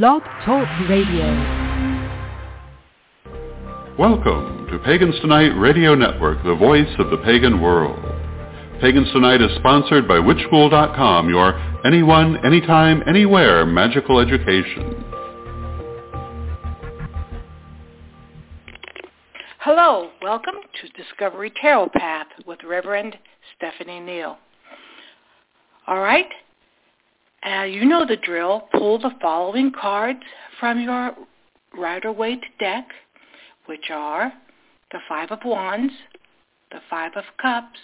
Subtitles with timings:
[0.00, 1.26] Blog Talk Radio.
[3.98, 8.02] Welcome to Pagans Tonight Radio Network, the voice of the pagan world.
[8.80, 11.52] Pagans Tonight is sponsored by Witchschool.com, your
[11.84, 15.04] anyone, anytime, anywhere magical education.
[19.58, 23.18] Hello, welcome to Discovery Tarot Path with Reverend
[23.58, 24.38] Stephanie Neal.
[25.86, 26.30] All right,
[27.46, 28.68] uh, you know the drill.
[28.72, 30.20] Pull the following cards
[30.60, 31.12] from your
[31.76, 32.86] Rider-Waite deck,
[33.66, 34.32] which are
[34.92, 35.92] the Five of Wands,
[36.70, 37.78] the Five of Cups,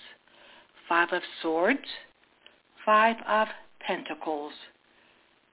[0.89, 1.81] Five of Swords,
[2.85, 3.49] Five of
[3.81, 4.53] Pentacles,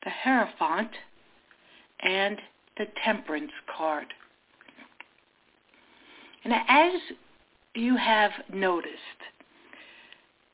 [0.04, 0.92] the Hierophant,
[2.02, 2.38] and
[2.78, 4.08] the Temperance card.
[6.44, 6.94] And as
[7.74, 8.94] you have noticed,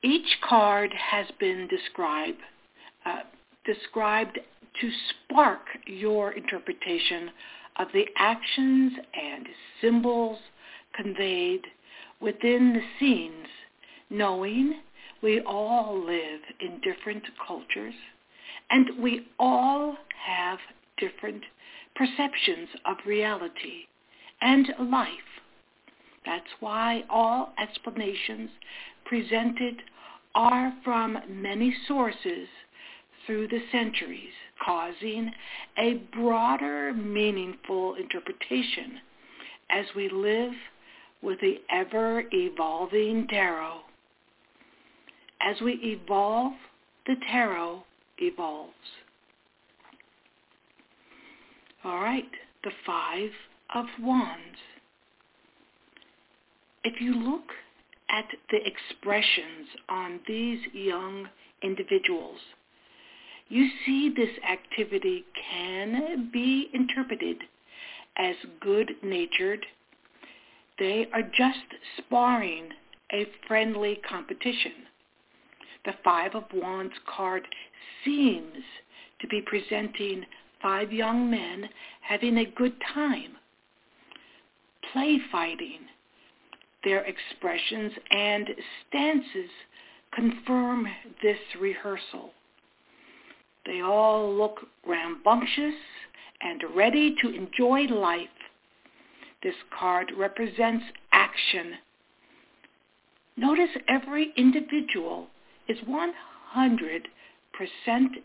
[0.03, 2.39] each card has been described
[3.05, 3.20] uh,
[3.65, 4.39] described
[4.79, 7.29] to spark your interpretation
[7.77, 9.45] of the actions and
[9.81, 10.38] symbols
[10.95, 11.61] conveyed
[12.19, 13.47] within the scenes,
[14.09, 14.81] knowing
[15.21, 17.94] we all live in different cultures
[18.69, 20.59] and we all have
[20.97, 21.43] different
[21.95, 23.86] perceptions of reality
[24.41, 25.09] and life.
[26.25, 28.49] That's why all explanations
[29.05, 29.81] presented
[30.36, 32.47] are from many sources
[33.31, 34.33] through the centuries,
[34.65, 35.31] causing
[35.77, 38.99] a broader, meaningful interpretation
[39.69, 40.51] as we live
[41.21, 43.77] with the ever-evolving tarot.
[45.39, 46.52] As we evolve,
[47.07, 47.81] the tarot
[48.17, 48.73] evolves.
[51.85, 52.29] All right,
[52.65, 53.29] the Five
[53.73, 54.57] of Wands.
[56.83, 57.47] If you look
[58.09, 61.29] at the expressions on these young
[61.63, 62.39] individuals,
[63.52, 67.38] you see this activity can be interpreted
[68.17, 69.66] as good-natured.
[70.80, 71.59] They are just
[71.97, 72.69] sparring
[73.11, 74.71] a friendly competition.
[75.83, 77.45] The Five of Wands card
[78.05, 78.64] seems
[79.20, 80.26] to be presenting
[80.61, 81.67] five young men
[81.99, 83.33] having a good time,
[84.93, 85.80] play fighting.
[86.86, 88.47] Their expressions and
[88.87, 89.49] stances
[90.14, 90.87] confirm
[91.21, 92.31] this rehearsal.
[93.66, 95.76] They all look rambunctious
[96.42, 98.27] and ready to enjoy life.
[99.44, 101.73] This card represents action.
[103.38, 105.27] Notice every individual
[105.67, 107.04] is 100%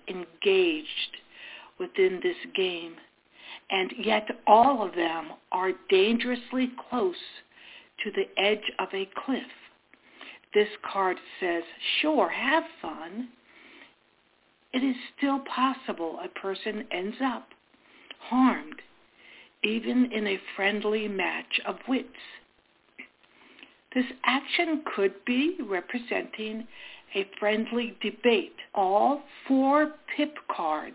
[0.08, 1.16] engaged
[1.78, 2.94] within this game,
[3.70, 7.14] and yet all of them are dangerously close
[8.04, 9.42] to the edge of a cliff.
[10.54, 11.62] This card says,
[12.00, 13.28] sure, have fun,
[14.72, 17.48] it is still possible a person ends up
[18.28, 18.82] harmed,
[19.62, 22.08] even in a friendly match of wits.
[23.94, 26.66] This action could be representing
[27.14, 28.56] a friendly debate.
[28.74, 30.94] All four pip cards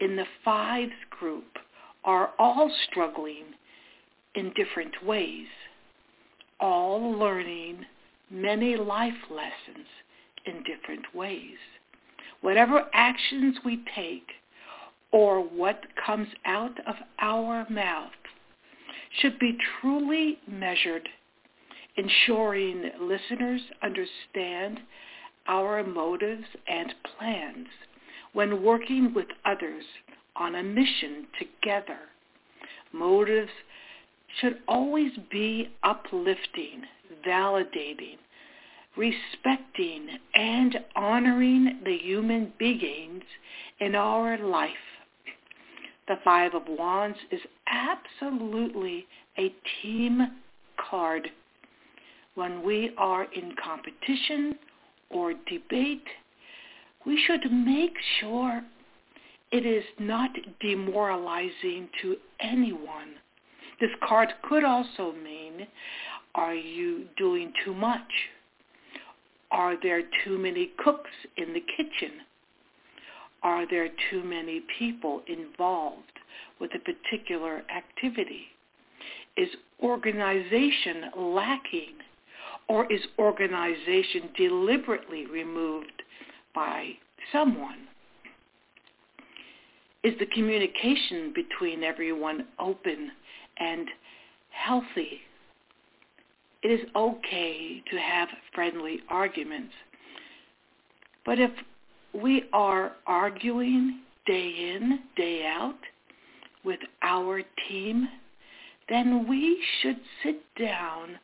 [0.00, 1.46] in the fives group
[2.04, 3.44] are all struggling
[4.34, 5.46] in different ways,
[6.60, 7.86] all learning
[8.30, 9.86] many life lessons
[10.44, 11.56] in different ways
[12.44, 14.26] whatever actions we take
[15.12, 18.10] or what comes out of our mouth
[19.18, 21.08] should be truly measured,
[21.96, 24.78] ensuring listeners understand
[25.46, 27.66] our motives and plans
[28.34, 29.84] when working with others
[30.36, 31.98] on a mission together.
[32.92, 33.52] Motives
[34.42, 36.82] should always be uplifting,
[37.26, 38.18] validating,
[38.96, 43.24] respecting and honoring the human beings
[43.80, 44.70] in our life.
[46.06, 49.06] The Five of Wands is absolutely
[49.38, 49.52] a
[49.82, 50.20] team
[50.90, 51.28] card.
[52.34, 54.58] When we are in competition
[55.10, 56.04] or debate,
[57.06, 58.62] we should make sure
[59.50, 63.14] it is not demoralizing to anyone.
[63.80, 65.66] This card could also mean,
[66.34, 68.00] are you doing too much?
[69.54, 72.10] Are there too many cooks in the kitchen?
[73.44, 76.18] Are there too many people involved
[76.60, 78.46] with a particular activity?
[79.36, 79.48] Is
[79.80, 81.94] organization lacking
[82.68, 86.02] or is organization deliberately removed
[86.52, 86.94] by
[87.30, 87.86] someone?
[90.02, 93.12] Is the communication between everyone open
[93.58, 93.86] and
[94.50, 95.20] healthy
[96.64, 99.74] it is okay to have friendly arguments.
[101.26, 101.50] But if
[102.14, 105.78] we are arguing day in, day out
[106.64, 108.08] with our team,
[108.88, 111.18] then we should sit down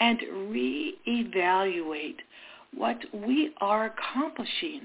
[0.00, 2.16] and reevaluate
[2.74, 4.82] what we are accomplishing.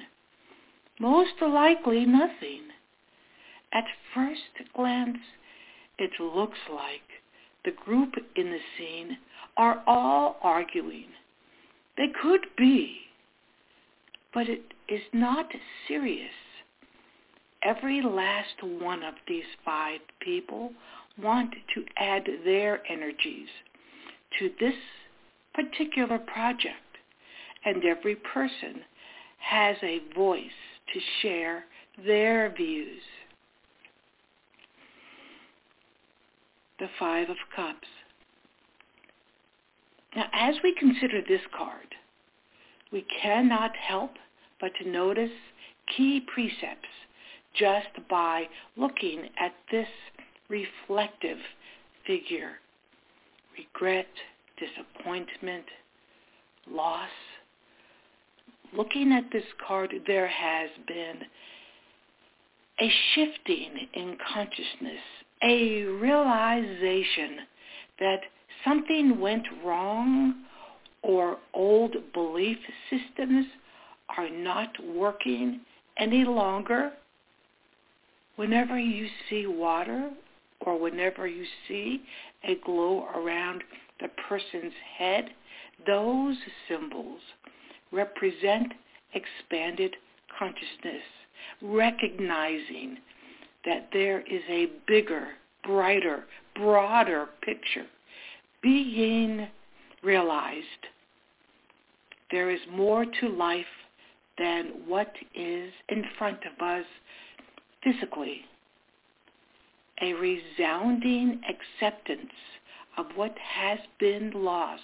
[1.00, 2.62] Most likely nothing.
[3.74, 4.42] At first
[4.75, 5.18] glance,
[5.98, 7.02] it looks like
[7.65, 9.17] the group in the scene
[9.57, 11.07] are all arguing.
[11.97, 12.97] They could be,
[14.33, 15.47] but it is not
[15.88, 16.29] serious.
[17.63, 20.71] Every last one of these five people
[21.21, 23.47] want to add their energies
[24.39, 24.75] to this
[25.53, 26.75] particular project,
[27.63, 28.81] and every person
[29.39, 30.44] has a voice
[30.94, 31.63] to share
[32.06, 33.01] their views.
[36.80, 37.88] The Five of Cups.
[40.16, 41.95] Now, as we consider this card,
[42.92, 44.12] we cannot help
[44.60, 45.31] but to notice
[45.95, 46.88] key precepts
[47.54, 49.88] just by looking at this
[50.50, 51.38] reflective
[52.06, 52.60] figure.
[53.57, 54.07] Regret,
[54.57, 55.66] disappointment,
[56.69, 57.10] loss.
[58.75, 61.21] Looking at this card, there has been
[62.80, 65.01] a shifting in consciousness,
[65.43, 67.39] a realization
[67.99, 68.19] that
[68.63, 70.43] something went wrong
[71.01, 72.57] or old belief
[72.89, 73.45] systems
[74.17, 75.61] are not working
[75.97, 76.91] any longer.
[78.35, 80.09] Whenever you see water
[80.61, 82.01] or whenever you see
[82.43, 83.63] a glow around
[84.01, 85.29] the person's head,
[85.85, 86.35] those
[86.67, 87.21] symbols
[87.91, 88.73] represent
[89.13, 89.95] expanded
[90.37, 91.03] consciousness,
[91.61, 92.97] recognizing
[93.65, 95.29] that there is a bigger,
[95.63, 96.25] brighter,
[96.56, 97.85] broader picture
[98.62, 99.47] being
[100.03, 100.65] realized.
[102.31, 103.65] There is more to life
[104.38, 106.85] than what is in front of us
[107.83, 108.41] physically.
[110.01, 112.31] A resounding acceptance
[112.97, 114.81] of what has been lost,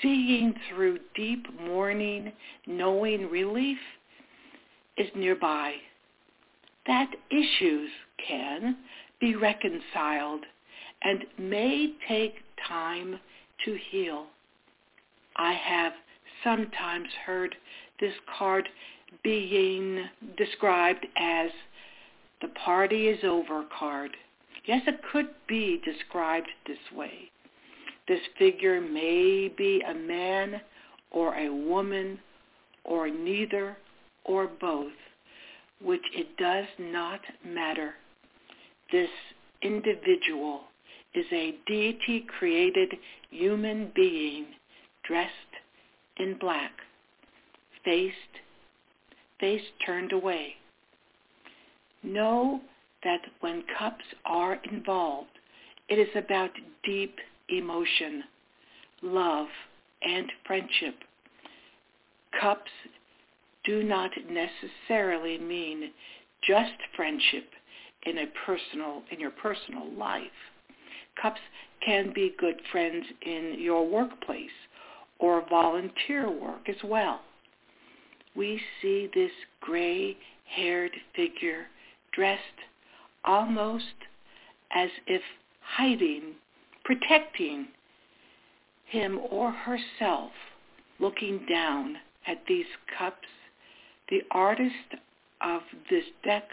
[0.00, 2.32] seeing through deep mourning,
[2.66, 3.78] knowing relief
[4.96, 5.74] is nearby.
[6.86, 7.90] That issues
[8.26, 8.76] can
[9.20, 10.44] be reconciled
[11.02, 12.36] and may take
[12.68, 13.18] time
[13.64, 14.26] to heal.
[15.36, 15.92] I have
[16.42, 17.54] sometimes heard
[18.00, 18.68] this card
[19.22, 20.04] being
[20.36, 21.50] described as
[22.42, 24.10] the party is over card.
[24.66, 27.30] Yes, it could be described this way.
[28.08, 30.60] This figure may be a man
[31.10, 32.18] or a woman
[32.84, 33.76] or neither
[34.24, 34.92] or both,
[35.84, 37.94] which it does not matter.
[38.90, 39.10] This
[39.62, 40.62] individual
[41.14, 42.94] is a deity-created
[43.30, 44.46] human being
[45.06, 45.30] dressed
[46.18, 46.72] in black,
[47.84, 48.14] faced,
[49.38, 50.54] face turned away.
[52.02, 52.60] Know
[53.02, 55.28] that when cups are involved,
[55.88, 56.50] it is about
[56.84, 57.14] deep
[57.48, 58.24] emotion,
[59.02, 59.48] love,
[60.02, 60.94] and friendship.
[62.40, 62.70] Cups
[63.64, 65.90] do not necessarily mean
[66.46, 67.48] just friendship
[68.04, 70.22] in a personal in your personal life.
[71.20, 71.40] Cups
[71.84, 74.50] can be good friends in your workplace
[75.18, 77.20] or volunteer work as well.
[78.36, 79.30] We see this
[79.60, 81.66] gray-haired figure
[82.12, 82.40] dressed
[83.24, 83.84] almost
[84.74, 85.22] as if
[85.62, 86.34] hiding,
[86.84, 87.68] protecting
[88.86, 90.32] him or herself,
[90.98, 92.66] looking down at these
[92.98, 93.28] cups.
[94.08, 94.94] The artist
[95.40, 96.48] of this deck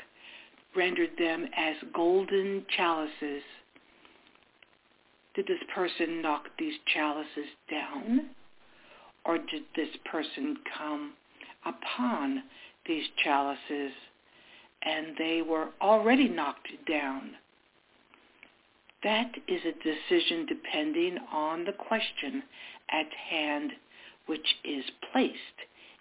[0.75, 3.43] rendered them as golden chalices.
[5.36, 8.29] Did this person knock these chalices down?
[9.25, 11.13] Or did this person come
[11.65, 12.43] upon
[12.86, 13.91] these chalices
[14.84, 17.31] and they were already knocked down.
[19.03, 22.43] That is a decision depending on the question
[22.89, 23.72] at hand,
[24.27, 25.36] which is placed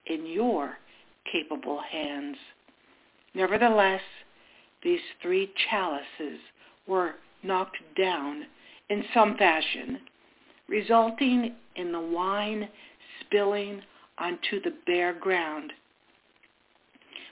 [0.07, 0.79] in your
[1.31, 2.37] capable hands.
[3.35, 4.03] Nevertheless,
[4.83, 6.41] these three chalices
[6.87, 8.47] were knocked down
[8.89, 10.01] in some fashion,
[10.69, 12.69] resulting in the wine
[13.21, 13.83] spilling
[14.19, 15.73] onto the bare ground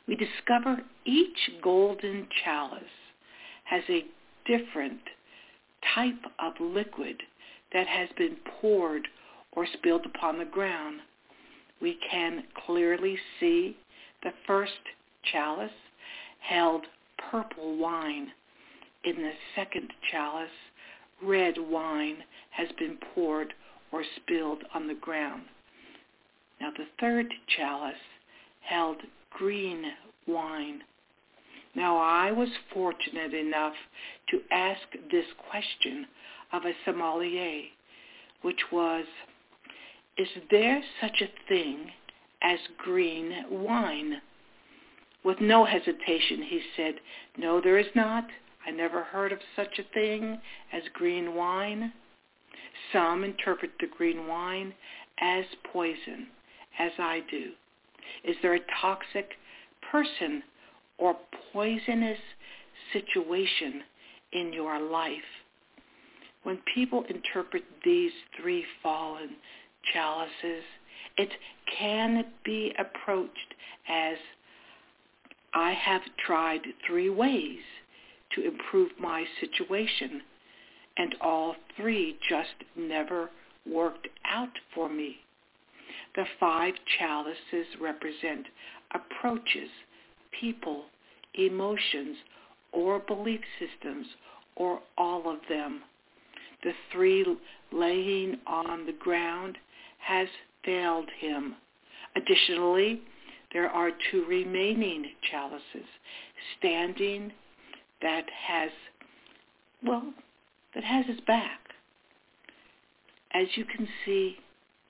[0.09, 2.83] we discover each golden chalice
[3.65, 4.07] has a
[4.47, 5.01] different
[5.95, 7.23] type of liquid
[7.75, 9.07] that has been poured
[9.53, 11.01] or spilled upon the ground.
[11.81, 13.77] We can clearly see
[14.23, 14.73] the first
[15.33, 15.71] chalice
[16.41, 16.87] held
[17.31, 18.29] purple wine.
[19.05, 20.49] In the second chalice,
[21.23, 22.19] red wine
[22.51, 23.55] has been poured
[23.93, 25.43] or spilled on the ground.
[26.61, 27.95] Now the third chalice
[28.63, 28.99] held
[29.31, 29.85] green
[30.27, 30.83] wine.
[31.75, 33.75] Now I was fortunate enough
[34.31, 36.07] to ask this question
[36.53, 37.63] of a sommelier,
[38.43, 39.05] which was,
[40.19, 41.91] is there such a thing
[42.43, 44.21] as green wine?
[45.25, 46.95] With no hesitation, he said,
[47.37, 48.25] no, there is not.
[48.67, 50.41] I never heard of such a thing
[50.73, 51.93] as green wine.
[52.93, 54.75] Some interpret the green wine
[55.21, 56.27] as poison,
[56.79, 57.53] as I do.
[58.25, 59.31] Is there a toxic
[59.91, 60.43] person
[60.99, 61.17] or
[61.53, 62.19] poisonous
[62.93, 63.83] situation
[64.33, 65.13] in your life?
[66.43, 69.31] When people interpret these three fallen
[69.93, 70.65] chalices,
[71.17, 71.31] it
[71.79, 73.55] can be approached
[73.89, 74.17] as
[75.55, 77.61] I have tried three ways
[78.35, 80.23] to improve my situation,
[80.97, 83.31] and all three just never
[83.67, 85.17] worked out for me.
[86.15, 88.47] The five chalices represent
[88.95, 89.71] approaches,
[90.39, 90.85] people,
[91.35, 92.17] emotions,
[92.73, 94.07] or belief systems,
[94.57, 95.83] or all of them.
[96.63, 97.25] The three
[97.73, 99.57] laying on the ground
[99.99, 100.29] has
[100.65, 101.55] failed him.
[102.17, 103.01] Additionally,
[103.53, 105.89] there are two remaining chalices
[106.59, 107.33] standing
[108.03, 108.71] that has,
[109.85, 110.13] well,
[110.75, 111.61] that has his back.
[113.35, 114.37] As you can see,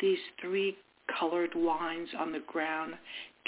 [0.00, 0.77] these three
[1.19, 2.95] colored wines on the ground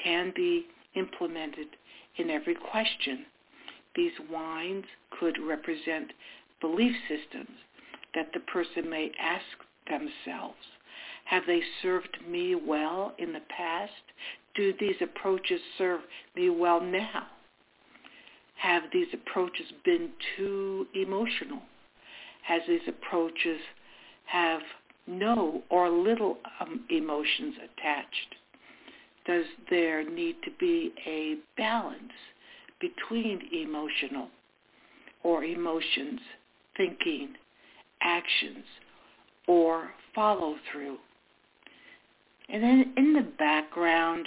[0.03, 1.69] can be implemented
[2.17, 3.27] in every question.
[3.95, 4.85] These wines
[5.19, 6.13] could represent
[6.61, 7.57] belief systems
[8.15, 9.45] that the person may ask
[9.89, 10.57] themselves.
[11.31, 13.93] Have they served me well in the past?
[14.57, 16.01] Do these approaches serve
[16.35, 17.29] me well now?
[18.57, 21.63] Have these approaches been too emotional?
[22.43, 23.61] Has these approaches
[24.25, 24.61] have
[25.07, 28.35] no or little um, emotions attached?
[29.25, 32.11] Does there need to be a balance
[32.81, 34.31] between emotional
[35.23, 36.19] or emotions,
[36.77, 37.35] thinking,
[38.03, 38.65] actions,
[39.47, 40.99] or follow through?
[42.53, 44.27] And then in the background,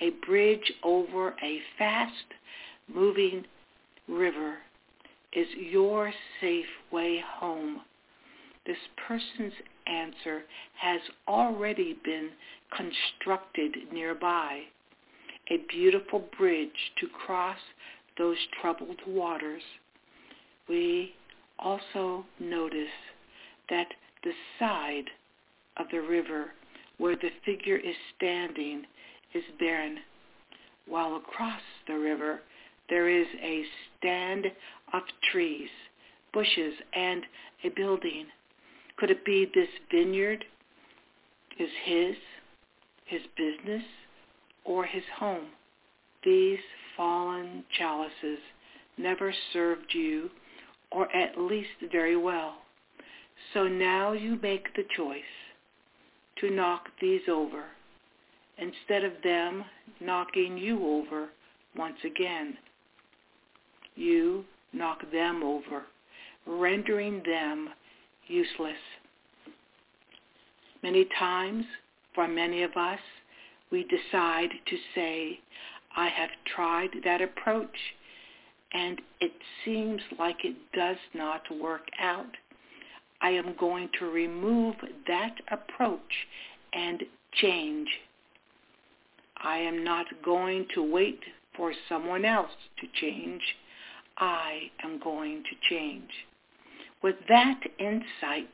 [0.00, 2.12] a bridge over a fast
[2.92, 3.44] moving
[4.08, 4.58] river
[5.32, 7.80] is your safe way home.
[8.66, 8.76] This
[9.08, 9.52] person's
[9.86, 10.42] answer
[10.80, 12.30] has already been
[12.74, 14.62] constructed nearby,
[15.50, 17.58] a beautiful bridge to cross
[18.16, 19.62] those troubled waters.
[20.68, 21.14] We
[21.58, 22.88] also notice
[23.68, 23.88] that
[24.22, 25.10] the side
[25.76, 26.52] of the river
[26.98, 28.84] where the figure is standing
[29.34, 29.98] is barren,
[30.86, 32.40] while across the river
[32.88, 33.64] there is a
[33.98, 34.46] stand
[34.92, 35.68] of trees,
[36.32, 37.22] bushes, and
[37.64, 38.26] a building.
[38.96, 40.44] Could it be this vineyard
[41.58, 42.14] is his,
[43.06, 43.84] his business,
[44.64, 45.46] or his home?
[46.24, 46.58] These
[46.96, 48.38] fallen chalices
[48.98, 50.30] never served you,
[50.92, 52.56] or at least very well.
[53.52, 55.22] So now you make the choice
[56.40, 57.64] to knock these over
[58.58, 59.64] instead of them
[60.00, 61.28] knocking you over
[61.76, 62.56] once again.
[63.96, 65.84] You knock them over,
[66.46, 67.70] rendering them
[68.26, 68.74] useless.
[70.82, 71.64] Many times,
[72.14, 72.98] for many of us,
[73.70, 75.40] we decide to say,
[75.96, 77.76] I have tried that approach
[78.72, 79.32] and it
[79.64, 82.26] seems like it does not work out.
[83.24, 84.74] I am going to remove
[85.06, 86.26] that approach
[86.74, 87.02] and
[87.32, 87.88] change.
[89.42, 91.20] I am not going to wait
[91.56, 92.50] for someone else
[92.82, 93.40] to change.
[94.18, 96.10] I am going to change.
[97.02, 98.50] With that insight,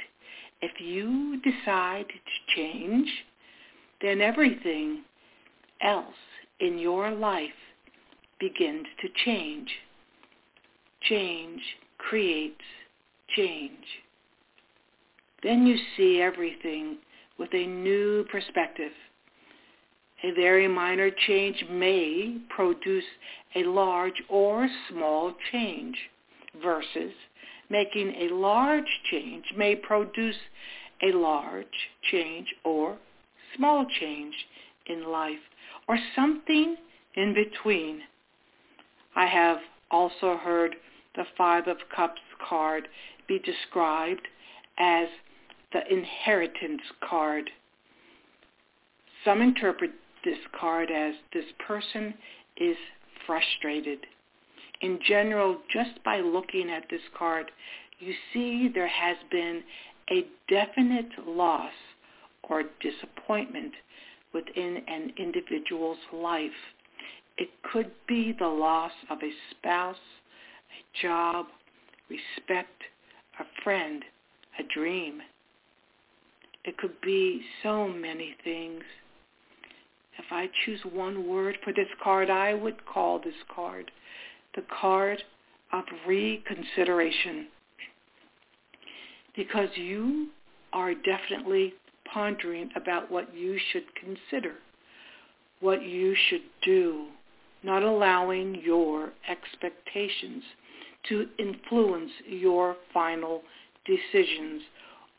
[0.63, 3.09] if you decide to change,
[4.01, 5.03] then everything
[5.83, 6.15] else
[6.61, 7.51] in your life
[8.39, 9.69] begins to change.
[11.03, 11.61] Change
[11.99, 12.63] creates
[13.37, 13.85] change
[15.43, 16.99] then you see everything
[17.39, 18.93] with a new perspective.
[20.23, 23.05] A very minor change may produce
[23.57, 25.97] a large or small change
[26.63, 27.13] versus
[27.71, 30.37] making a large change may produce
[31.03, 31.67] a large
[32.11, 32.99] change or
[33.57, 34.35] small change
[34.87, 35.39] in life
[35.89, 36.77] or something
[37.15, 38.01] in between.
[39.17, 39.59] I have
[39.91, 40.77] also heard
[41.17, 42.89] the Five of Cups card
[43.27, 44.27] be described
[44.79, 45.09] as
[45.73, 47.51] the inheritance card.
[49.25, 49.93] Some interpret
[50.25, 52.15] this card as this person
[52.57, 52.77] is
[53.27, 53.99] frustrated.
[54.83, 57.51] In general, just by looking at this card,
[57.99, 59.63] you see there has been
[60.11, 61.73] a definite loss
[62.43, 63.73] or disappointment
[64.33, 66.51] within an individual's life.
[67.39, 71.47] It could be the loss of a spouse, a job,
[72.09, 72.83] respect,
[73.39, 74.03] a friend,
[74.59, 75.21] a dream.
[76.65, 78.83] It could be so many things.
[80.19, 83.91] If I choose one word for this card, I would call this card
[84.57, 85.23] the card
[85.73, 87.47] of reconsideration.
[89.37, 90.29] Because you
[90.73, 91.75] are definitely
[92.13, 94.55] pondering about what you should consider,
[95.61, 97.07] what you should do,
[97.63, 100.43] not allowing your expectations
[101.09, 103.43] to influence your final
[103.87, 104.63] decisions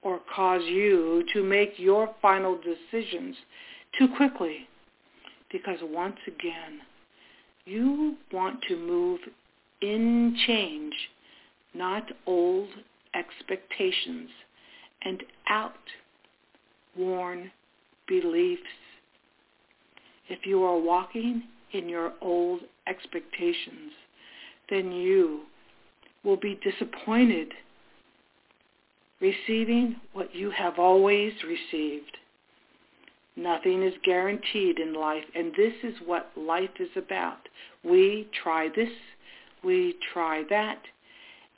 [0.02, 3.36] or cause you to make your final decisions
[3.98, 4.68] too quickly.
[5.52, 6.80] Because once again,
[7.66, 9.20] you want to move
[9.82, 10.94] in change,
[11.74, 12.70] not old
[13.14, 14.30] expectations
[15.04, 15.74] and out
[16.98, 17.52] worn
[18.08, 18.62] beliefs.
[20.30, 21.44] If you are walking
[21.74, 23.92] in your old expectations,
[24.70, 25.42] then you
[26.24, 27.52] will be disappointed
[29.22, 32.18] receiving what you have always received.
[33.36, 37.48] Nothing is guaranteed in life, and this is what life is about.
[37.84, 38.90] We try this,
[39.64, 40.82] we try that,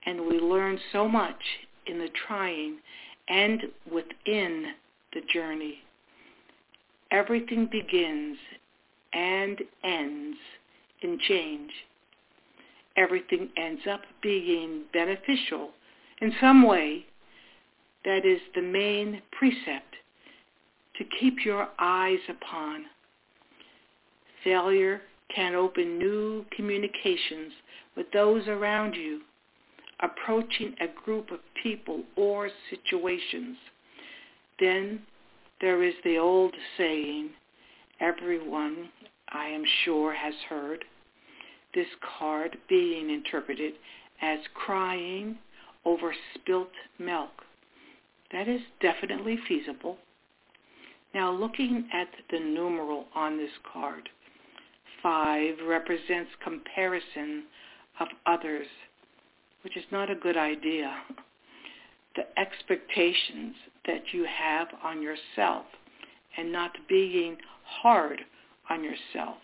[0.05, 1.41] and we learn so much
[1.87, 2.77] in the trying
[3.27, 4.73] and within
[5.13, 5.79] the journey.
[7.11, 8.37] Everything begins
[9.13, 10.37] and ends
[11.01, 11.71] in change.
[12.97, 15.71] Everything ends up being beneficial
[16.21, 17.05] in some way.
[18.05, 19.95] That is the main precept
[20.97, 22.85] to keep your eyes upon.
[24.43, 25.01] Failure
[25.33, 27.53] can open new communications
[27.95, 29.21] with those around you,
[30.01, 33.57] approaching a group of people or situations.
[34.59, 35.01] Then
[35.61, 37.29] there is the old saying,
[38.01, 38.89] everyone,
[39.29, 40.83] I am sure, has heard,
[41.73, 41.87] this
[42.19, 43.73] card being interpreted
[44.21, 45.37] as crying
[45.85, 46.69] over spilt
[46.99, 47.31] milk.
[48.33, 49.97] That is definitely feasible.
[51.13, 54.09] Now looking at the numeral on this card,
[55.03, 57.43] 5 represents comparison
[57.99, 58.65] of others,
[59.63, 60.95] which is not a good idea.
[62.15, 63.55] The expectations
[63.85, 65.65] that you have on yourself
[66.35, 68.21] and not being hard
[68.69, 69.37] on yourself.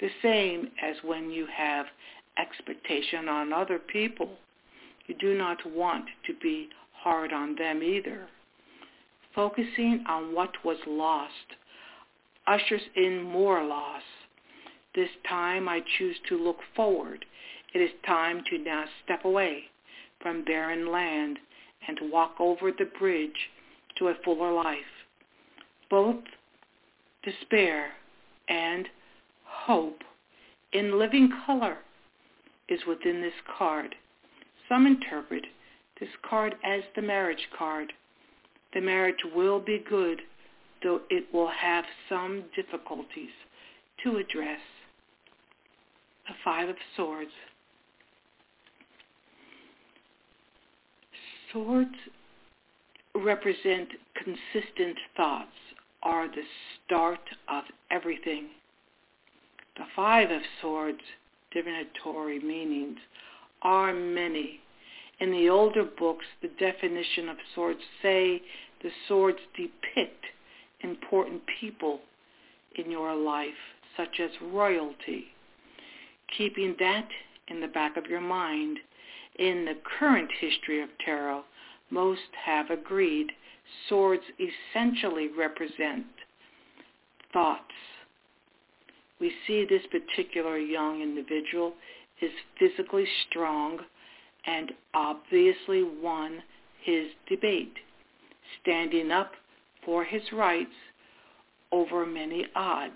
[0.00, 1.86] The same as when you have
[2.38, 4.30] expectation on other people.
[5.06, 6.68] You do not want to be
[7.02, 8.26] hard on them either.
[9.34, 11.56] Focusing on what was lost
[12.46, 14.02] ushers in more loss.
[14.94, 17.24] This time I choose to look forward.
[17.74, 19.64] It is time to now step away
[20.20, 21.38] from barren land
[21.88, 23.50] and walk over the bridge
[23.98, 24.78] to a fuller life.
[25.90, 26.22] Both
[27.24, 27.90] despair
[28.48, 28.88] and
[29.44, 29.98] hope
[30.72, 31.78] in living color
[32.68, 33.94] is within this card.
[34.68, 35.44] Some interpret
[36.00, 37.92] this card as the marriage card.
[38.74, 40.20] The marriage will be good,
[40.82, 43.30] though it will have some difficulties
[44.02, 44.60] to address.
[46.26, 47.30] The Five of Swords.
[51.52, 51.94] Swords
[53.14, 55.50] represent consistent thoughts
[56.02, 56.42] are the
[56.86, 58.48] start of everything.
[59.76, 61.00] The Five of Swords
[61.52, 62.98] divinatory meanings
[63.62, 64.60] are many.
[65.22, 68.42] In the older books, the definition of swords say
[68.82, 70.24] the swords depict
[70.80, 72.00] important people
[72.74, 73.62] in your life,
[73.96, 75.26] such as royalty.
[76.36, 77.06] Keeping that
[77.46, 78.78] in the back of your mind
[79.38, 81.44] in the current history of tarot,
[81.90, 83.30] most have agreed
[83.88, 86.04] swords essentially represent
[87.32, 87.62] thoughts.
[89.20, 91.74] We see this particular young individual
[92.20, 93.78] is physically strong
[94.46, 96.42] and obviously won
[96.82, 97.74] his debate,
[98.60, 99.32] standing up
[99.84, 100.70] for his rights
[101.70, 102.92] over many odds.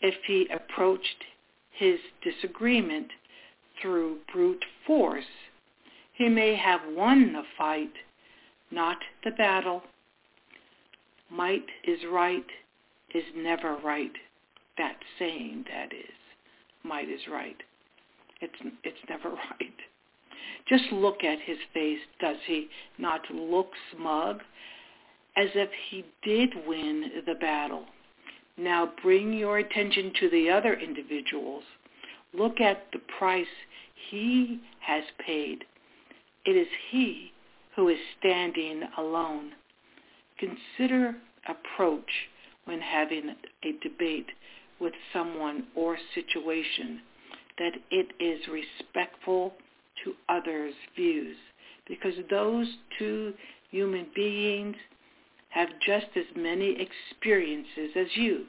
[0.00, 1.24] If he approached
[1.72, 3.08] his disagreement
[3.80, 5.24] through brute force,
[6.14, 7.92] he may have won the fight,
[8.70, 9.82] not the battle.
[11.30, 12.46] Might is right
[13.14, 14.12] is never right.
[14.76, 16.14] That saying, that is.
[16.82, 17.56] Might is right.
[18.40, 19.74] It's, it's never right.
[20.68, 22.00] Just look at his face.
[22.20, 24.40] Does he not look smug?
[25.36, 27.84] As if he did win the battle.
[28.56, 31.62] Now bring your attention to the other individuals.
[32.34, 33.46] Look at the price
[34.10, 35.64] he has paid.
[36.44, 37.32] It is he
[37.76, 39.52] who is standing alone.
[40.38, 41.14] Consider
[41.48, 42.10] approach
[42.64, 44.26] when having a debate
[44.80, 47.00] with someone or situation,
[47.58, 49.52] that it is respectful
[50.04, 51.36] to others' views
[51.86, 52.66] because those
[52.98, 53.32] two
[53.70, 54.76] human beings
[55.50, 58.44] have just as many experiences as you.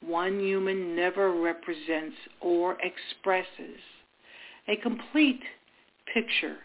[0.00, 3.80] One human never represents or expresses
[4.68, 5.40] a complete
[6.12, 6.56] picture,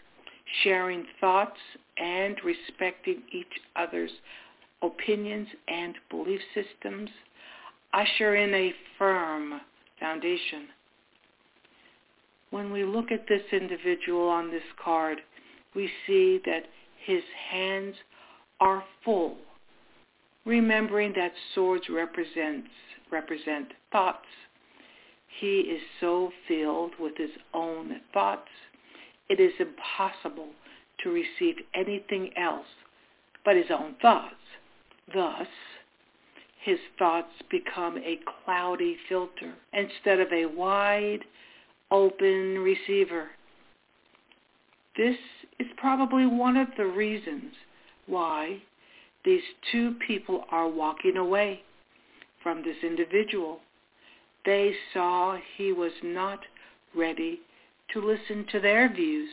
[0.62, 1.58] sharing thoughts
[1.96, 3.46] and respecting each
[3.76, 4.10] other's
[4.82, 7.08] opinions and belief systems
[7.94, 9.60] usher in a firm
[9.98, 10.68] foundation.
[12.54, 15.18] When we look at this individual on this card,
[15.74, 16.66] we see that
[17.04, 17.96] his hands
[18.60, 19.38] are full,
[20.46, 22.68] remembering that swords represents,
[23.10, 24.28] represent thoughts.
[25.40, 28.50] He is so filled with his own thoughts,
[29.28, 30.50] it is impossible
[31.02, 32.68] to receive anything else
[33.44, 34.36] but his own thoughts.
[35.12, 35.48] Thus,
[36.62, 41.24] his thoughts become a cloudy filter instead of a wide
[41.94, 43.28] open receiver.
[44.96, 45.16] This
[45.60, 47.52] is probably one of the reasons
[48.08, 48.58] why
[49.24, 51.60] these two people are walking away
[52.42, 53.60] from this individual.
[54.44, 56.40] They saw he was not
[56.96, 57.40] ready
[57.92, 59.30] to listen to their views.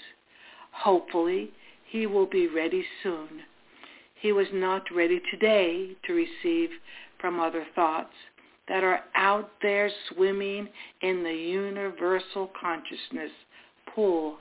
[0.71, 1.49] Hopefully,
[1.89, 3.41] he will be ready soon.
[4.13, 6.69] He was not ready today to receive
[7.19, 8.13] from other thoughts
[8.67, 10.67] that are out there swimming
[11.01, 13.31] in the universal consciousness
[13.93, 14.37] pool.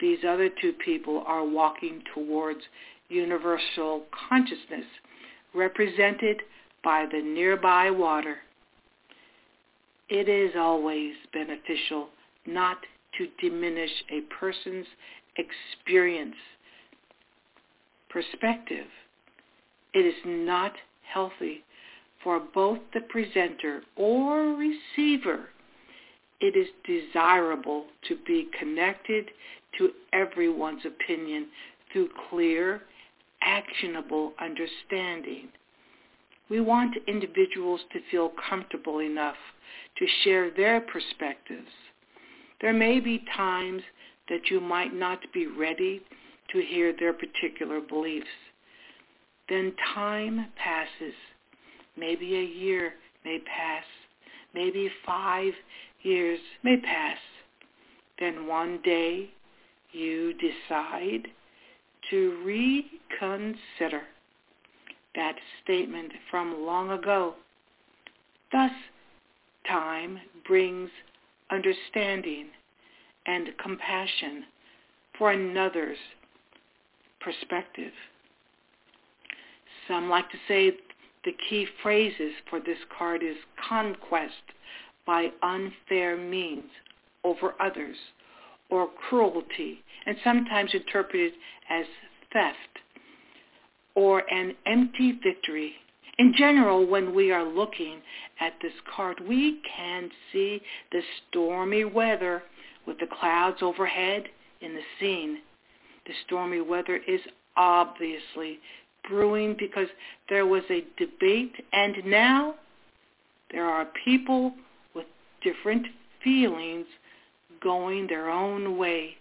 [0.00, 2.60] These other two people are walking towards
[3.08, 4.86] universal consciousness
[5.54, 6.42] represented
[6.82, 8.36] by the nearby water.
[10.08, 12.08] It is always beneficial
[12.46, 12.78] not
[13.18, 14.86] to diminish a person's
[15.36, 16.34] experience
[18.10, 18.86] perspective.
[19.94, 20.72] It is not
[21.12, 21.64] healthy
[22.22, 25.48] for both the presenter or receiver.
[26.40, 29.30] It is desirable to be connected
[29.78, 31.48] to everyone's opinion
[31.92, 32.82] through clear,
[33.42, 35.48] actionable understanding.
[36.50, 39.36] We want individuals to feel comfortable enough
[39.98, 41.70] to share their perspectives.
[42.60, 43.82] There may be times
[44.28, 46.00] that you might not be ready
[46.52, 48.26] to hear their particular beliefs.
[49.48, 51.14] Then time passes.
[51.96, 53.84] Maybe a year may pass.
[54.54, 55.52] Maybe five
[56.02, 57.18] years may pass.
[58.18, 59.30] Then one day
[59.92, 61.28] you decide
[62.10, 64.02] to reconsider
[65.14, 67.34] that statement from long ago.
[68.50, 68.70] Thus,
[69.68, 70.90] time brings
[71.50, 72.48] understanding
[73.26, 74.44] and compassion
[75.18, 75.98] for another's
[77.20, 77.92] perspective.
[79.88, 80.72] Some like to say
[81.24, 83.36] the key phrases for this card is
[83.68, 84.32] conquest
[85.06, 86.70] by unfair means
[87.24, 87.96] over others
[88.70, 91.32] or cruelty and sometimes interpreted
[91.70, 91.86] as
[92.32, 92.56] theft
[93.94, 95.74] or an empty victory.
[96.18, 98.00] In general, when we are looking
[98.40, 102.42] at this card, we can see the stormy weather
[102.86, 104.24] with the clouds overhead
[104.60, 105.38] in the scene.
[106.06, 107.20] The stormy weather is
[107.56, 108.58] obviously
[109.08, 109.88] brewing because
[110.28, 112.54] there was a debate and now
[113.50, 114.54] there are people
[114.94, 115.06] with
[115.42, 115.86] different
[116.24, 116.86] feelings
[117.62, 119.16] going their own way.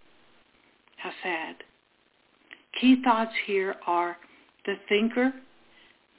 [0.98, 1.56] How sad.
[2.80, 4.18] Key thoughts here are
[4.66, 5.34] the thinker,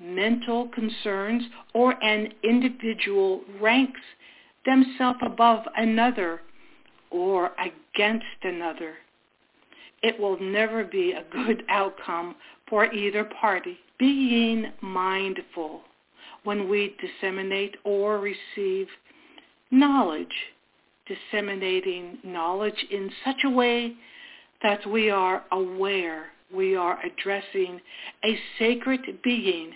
[0.01, 4.01] mental concerns, or an individual ranks
[4.67, 6.41] themselves above another
[7.11, 8.95] or against another.
[10.03, 12.35] It will never be a good outcome
[12.73, 13.77] for either party.
[13.99, 15.83] Being mindful
[16.45, 18.87] when we disseminate or receive
[19.71, 20.33] knowledge,
[21.07, 23.93] disseminating knowledge in such a way
[24.63, 27.79] that we are aware we are addressing
[28.25, 29.73] a sacred being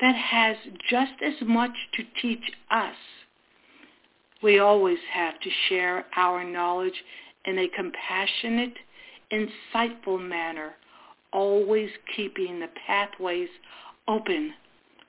[0.00, 0.56] that has
[0.88, 2.94] just as much to teach us.
[4.40, 6.94] We always have to share our knowledge
[7.44, 8.74] in a compassionate,
[9.32, 10.74] insightful manner
[11.32, 13.48] always keeping the pathways
[14.08, 14.52] open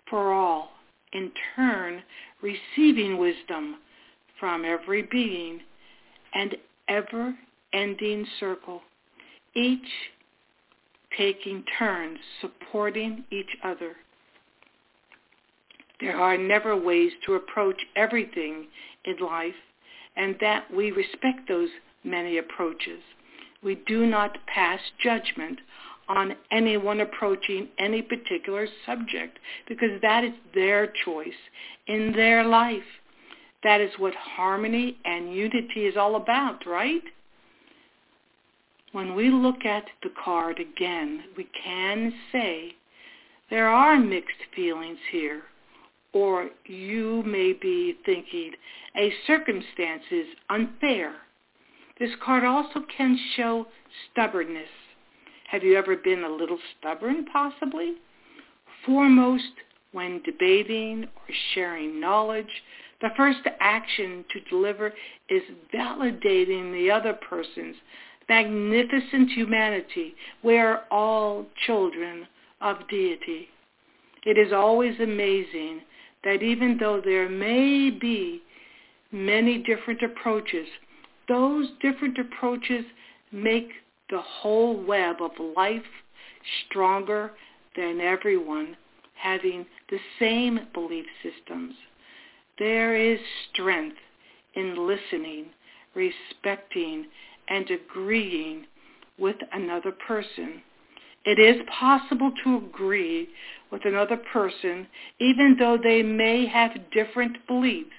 [0.10, 0.72] for all,
[1.14, 2.02] in turn
[2.42, 3.78] receiving wisdom
[4.40, 5.60] from every being
[6.34, 6.56] and
[6.88, 8.82] ever-ending circle,
[9.56, 9.80] each
[11.18, 13.96] taking turns supporting each other.
[16.00, 18.68] There are never ways to approach everything
[19.06, 19.54] in life,
[20.16, 21.70] and that we respect those
[22.04, 23.00] many approaches.
[23.64, 25.60] We do not pass judgment
[26.12, 31.42] on anyone approaching any particular subject because that is their choice
[31.88, 32.84] in their life.
[33.64, 37.04] That is what harmony and unity is all about, right?
[38.92, 42.76] When we look at the card again, we can say
[43.50, 45.44] there are mixed feelings here.
[46.14, 48.52] Or you may be thinking
[48.98, 51.14] a circumstance is unfair.
[52.00, 53.68] This card also can show
[54.12, 54.68] stubbornness.
[55.52, 57.96] Have you ever been a little stubborn, possibly?
[58.86, 59.52] Foremost,
[59.92, 62.64] when debating or sharing knowledge,
[63.02, 64.94] the first action to deliver
[65.28, 65.42] is
[65.74, 67.76] validating the other person's
[68.30, 70.16] magnificent humanity.
[70.42, 72.28] We are all children
[72.62, 73.50] of deity.
[74.26, 75.82] It is always amazing
[76.24, 78.42] that even though there may be
[79.12, 80.68] many different approaches,
[81.28, 82.86] those different approaches
[83.34, 83.68] make
[84.12, 85.82] the whole web of life
[86.66, 87.32] stronger
[87.76, 88.76] than everyone
[89.16, 91.74] having the same belief systems.
[92.60, 93.20] There is
[93.52, 93.98] strength
[94.56, 95.46] in listening,
[95.96, 97.06] respecting,
[97.48, 98.66] and agreeing
[99.18, 100.62] with another person.
[101.24, 103.30] It is possible to agree
[103.72, 104.88] with another person
[105.20, 107.90] even though they may have different beliefs.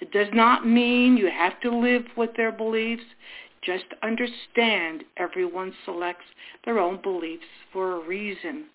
[0.00, 3.04] It does not mean you have to live with their beliefs.
[3.64, 6.24] Just understand everyone selects
[6.64, 8.66] their own beliefs for a reason.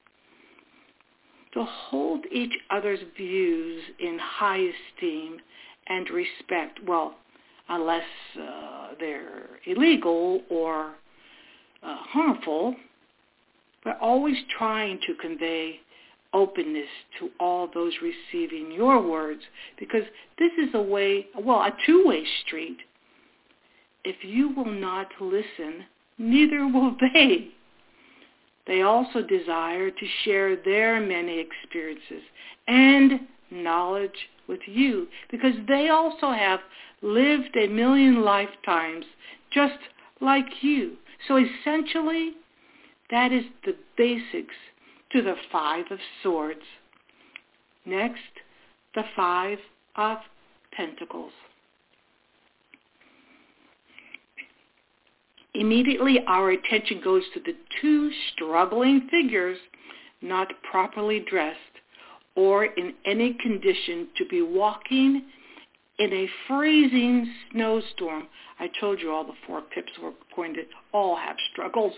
[1.53, 5.37] To hold each other's views in high esteem
[5.87, 7.15] and respect, well,
[7.69, 8.03] unless
[8.39, 10.93] uh, they're illegal or
[11.83, 12.75] uh, harmful,
[13.83, 15.79] but always trying to convey
[16.33, 19.41] openness to all those receiving your words
[19.79, 20.03] because
[20.37, 22.77] this is a way, well, a two-way street.
[24.03, 25.85] If you will not listen,
[26.17, 27.49] neither will they.
[28.67, 32.21] They also desire to share their many experiences
[32.67, 36.59] and knowledge with you because they also have
[37.01, 39.05] lived a million lifetimes
[39.51, 39.79] just
[40.21, 40.97] like you.
[41.27, 42.33] So essentially,
[43.09, 44.55] that is the basics
[45.11, 46.61] to the Five of Swords.
[47.85, 48.19] Next,
[48.93, 49.57] the Five
[49.95, 50.17] of
[50.73, 51.31] Pentacles.
[55.59, 59.57] Immediately our attention goes to the two struggling figures
[60.21, 61.59] not properly dressed
[62.35, 65.21] or in any condition to be walking
[65.97, 68.27] in a freezing snowstorm.
[68.57, 70.61] I told you all the four pips were going to
[70.93, 71.93] all have struggles.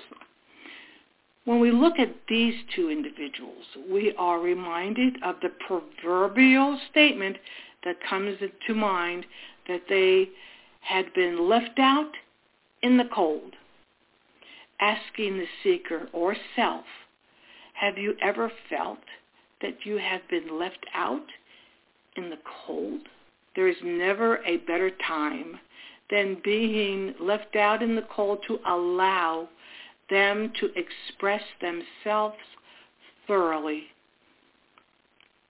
[1.46, 7.38] When we look at these two individuals, we are reminded of the proverbial statement
[7.84, 9.28] that comes to mind
[9.68, 10.30] that they
[10.80, 12.12] had been left out
[12.84, 13.56] in the cold.
[14.80, 16.86] Asking the seeker or self,
[17.74, 19.00] have you ever felt
[19.62, 21.26] that you have been left out
[22.16, 23.02] in the cold?
[23.56, 25.60] There is never a better time
[26.10, 29.48] than being left out in the cold to allow
[30.10, 32.38] them to express themselves
[33.28, 33.84] thoroughly.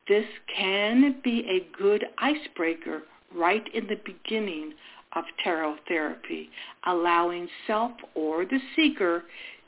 [0.07, 4.73] This can be a good icebreaker right in the beginning
[5.15, 6.49] of tarot therapy,
[6.85, 9.23] allowing self or the seeker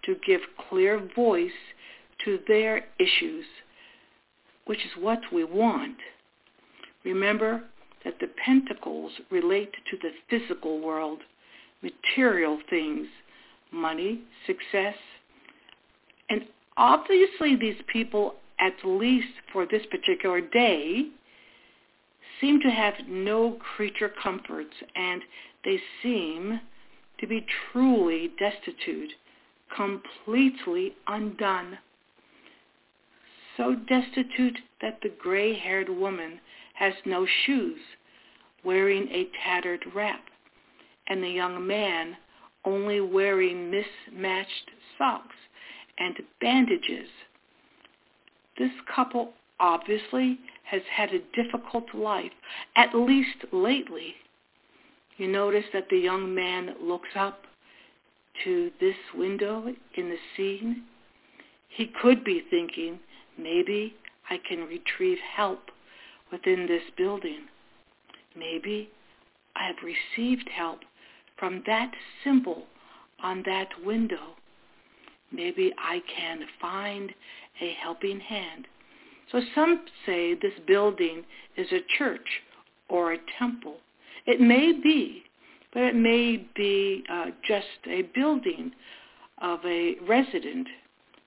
[0.06, 1.52] to give clear voice
[2.26, 3.46] to their issues,
[4.66, 5.98] which is what we want.
[7.04, 7.64] Remember
[8.06, 11.20] that the pentacles relate to the physical world,
[11.82, 13.08] material things,
[13.72, 14.96] money, success.
[16.30, 16.44] And
[16.78, 21.08] obviously these people, at least for this particular day,
[22.44, 25.22] seem to have no creature comforts and
[25.64, 26.60] they seem
[27.18, 29.14] to be truly destitute,
[29.74, 31.78] completely undone.
[33.56, 36.42] So destitute that the gray-haired woman
[36.74, 37.80] has no shoes,
[38.66, 40.26] wearing a tattered wrap,
[41.08, 42.18] and the young man
[42.66, 45.36] only wearing mismatched socks
[45.98, 47.08] and bandages.
[48.58, 52.32] This couple obviously has had a difficult life,
[52.76, 54.16] at least lately.
[55.18, 57.42] You notice that the young man looks up
[58.44, 60.84] to this window in the scene.
[61.70, 63.00] He could be thinking,
[63.38, 63.96] maybe
[64.30, 65.70] I can retrieve help
[66.32, 67.42] within this building.
[68.36, 68.90] Maybe
[69.56, 70.80] I have received help
[71.38, 71.92] from that
[72.24, 72.64] symbol
[73.24, 74.36] on that window,
[75.32, 77.12] maybe I can find
[77.62, 78.68] a helping hand.
[79.32, 81.24] So some say this building
[81.58, 82.42] is a church
[82.90, 83.78] or a temple.
[84.26, 85.24] It may be,
[85.74, 88.72] but it may be uh, just a building
[89.42, 90.68] of a resident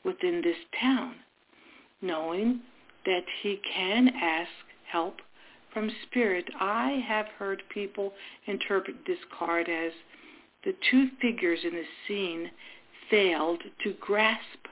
[0.05, 1.15] within this town,
[2.01, 2.61] knowing
[3.05, 4.51] that he can ask
[4.91, 5.17] help
[5.73, 6.49] from spirit.
[6.59, 8.13] I have heard people
[8.47, 9.93] interpret this card as
[10.65, 12.51] the two figures in the scene
[13.11, 14.67] failed to grasp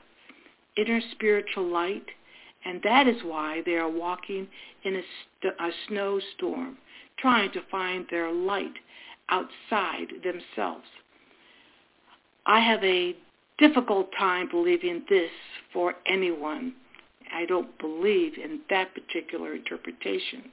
[0.75, 2.05] inner spiritual light,
[2.65, 4.47] and that is why they are walking
[4.83, 5.01] in a,
[5.41, 6.77] st- a snowstorm,
[7.17, 8.73] trying to find their light
[9.29, 10.85] outside themselves.
[12.45, 13.15] I have a
[13.57, 15.29] difficult time believing this
[15.71, 16.73] for anyone.
[17.33, 20.51] I don't believe in that particular interpretation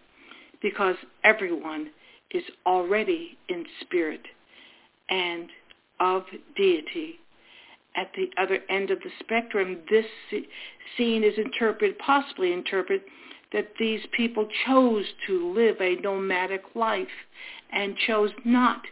[0.63, 1.91] because everyone
[2.31, 4.23] is already in spirit
[5.11, 5.49] and
[6.01, 6.25] of
[6.57, 7.19] deity.
[7.95, 10.07] At the other end of the spectrum, this
[10.97, 13.03] scene is interpreted, possibly interpreted,
[13.53, 17.07] that these people chose to live a nomadic life
[17.71, 18.83] and chose not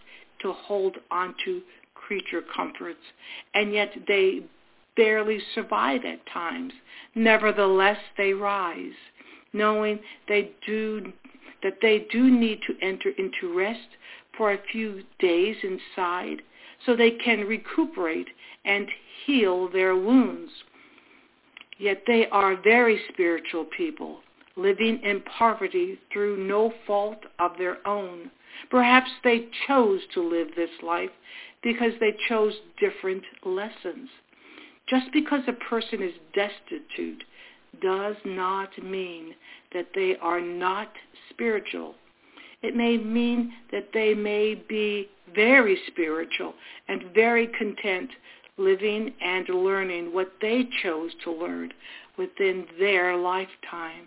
[0.42, 1.62] to hold on to
[1.94, 3.00] creature comforts,
[3.54, 4.42] and yet they
[4.96, 6.72] barely survive at times.
[7.14, 8.92] Nevertheless, they rise,
[9.52, 11.12] knowing they do
[11.62, 13.88] that they do need to enter into rest
[14.36, 16.42] for a few days inside
[16.86, 18.28] so they can recuperate
[18.70, 18.88] and
[19.26, 20.52] heal their wounds.
[21.78, 24.20] Yet they are very spiritual people,
[24.56, 28.30] living in poverty through no fault of their own.
[28.70, 31.11] Perhaps they chose to live this life
[31.62, 34.09] because they chose different lessons.
[34.88, 37.24] Just because a person is destitute
[37.83, 39.35] does not mean
[39.72, 40.92] that they are not
[41.30, 41.94] spiritual.
[42.62, 46.54] It may mean that they may be very spiritual
[46.88, 48.11] and very content
[48.60, 51.72] living and learning what they chose to learn
[52.18, 54.06] within their lifetime.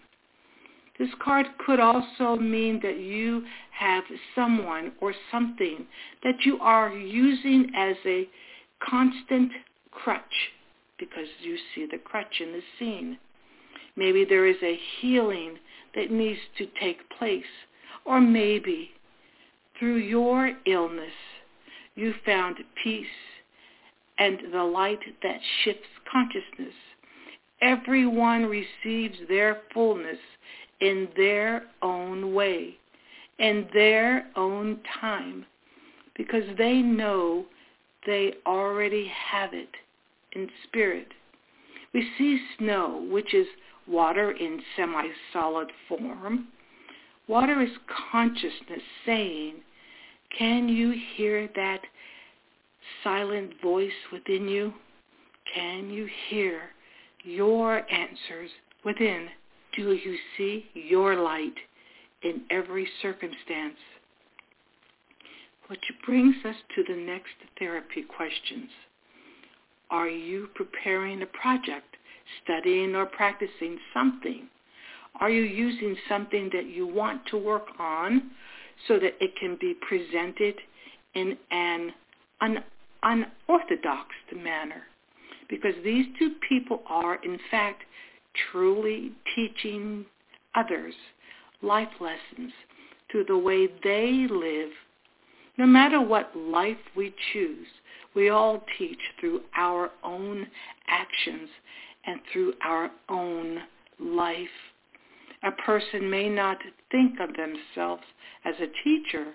[1.00, 4.04] This card could also mean that you have
[4.36, 5.86] someone or something
[6.24, 8.30] that you are using as a
[8.88, 9.52] constant
[9.92, 10.22] crutch
[11.00, 13.18] because you see the crutch in the scene.
[13.96, 15.58] Maybe there is a healing
[15.96, 17.44] that needs to take place.
[18.06, 18.92] Or maybe
[19.80, 21.12] through your illness
[21.96, 23.06] you found peace
[24.20, 26.74] and the light that shifts consciousness.
[27.62, 30.18] Everyone receives their fullness
[30.82, 32.76] in their own way,
[33.40, 35.46] in their own time,
[36.16, 37.46] because they know
[38.06, 39.70] they already have it
[40.34, 41.08] in spirit.
[41.94, 43.48] We see snow, which is
[43.88, 46.48] water in semi-solid form.
[47.28, 47.70] Water is
[48.12, 49.56] consciousness saying,
[50.38, 51.80] can you hear that
[53.04, 54.74] silent voice within you?
[55.54, 56.62] Can you hear
[57.24, 58.50] your answers
[58.86, 59.28] within?
[59.76, 61.56] Do you see your light
[62.22, 63.78] in every circumstance?
[65.68, 68.70] Which brings us to the next therapy questions.
[69.90, 71.96] Are you preparing a project,
[72.44, 74.48] studying or practicing something?
[75.20, 78.32] Are you using something that you want to work on
[78.88, 80.56] so that it can be presented
[81.14, 81.94] in an
[82.42, 82.64] un-
[83.04, 84.84] unorthodox manner?
[85.50, 87.84] Because these two people are, in fact,
[88.52, 90.06] truly teaching
[90.56, 90.94] others
[91.62, 92.52] life lessons
[93.12, 94.72] through the way they live.
[95.58, 97.68] No matter what life we choose,
[98.16, 100.48] we all teach through our own
[100.88, 101.50] actions
[102.06, 103.60] and through our own
[104.00, 104.48] life.
[105.44, 106.58] A person may not
[106.92, 108.04] think of themselves
[108.46, 109.34] as a teacher.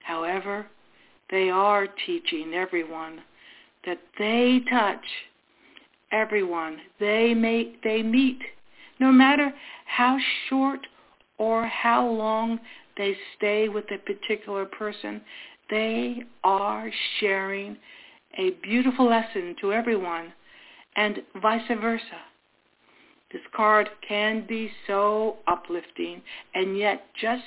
[0.00, 0.66] However,
[1.32, 3.20] they are teaching everyone
[3.84, 5.04] that they touch,
[6.12, 8.38] everyone they may they meet,
[9.00, 9.52] no matter
[9.86, 10.16] how
[10.48, 10.86] short
[11.38, 12.60] or how long
[12.96, 15.20] they stay with a particular person,
[15.70, 17.76] they are sharing
[18.38, 20.32] a beautiful lesson to everyone
[20.96, 22.20] and vice versa.
[23.32, 26.20] This card can be so uplifting
[26.54, 27.42] and yet just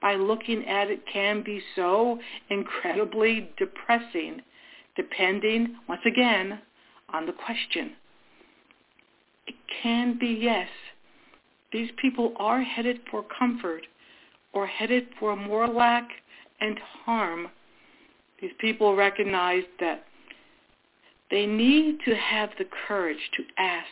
[0.00, 2.18] by looking at it can be so
[2.50, 4.42] incredibly depressing
[4.94, 6.58] depending, once again,
[7.12, 7.92] on the question.
[9.46, 10.68] It can be yes.
[11.72, 13.86] These people are headed for comfort
[14.54, 16.08] or headed for more lack
[16.60, 17.48] and harm
[18.40, 20.04] these people recognize that
[21.30, 23.86] they need to have the courage to ask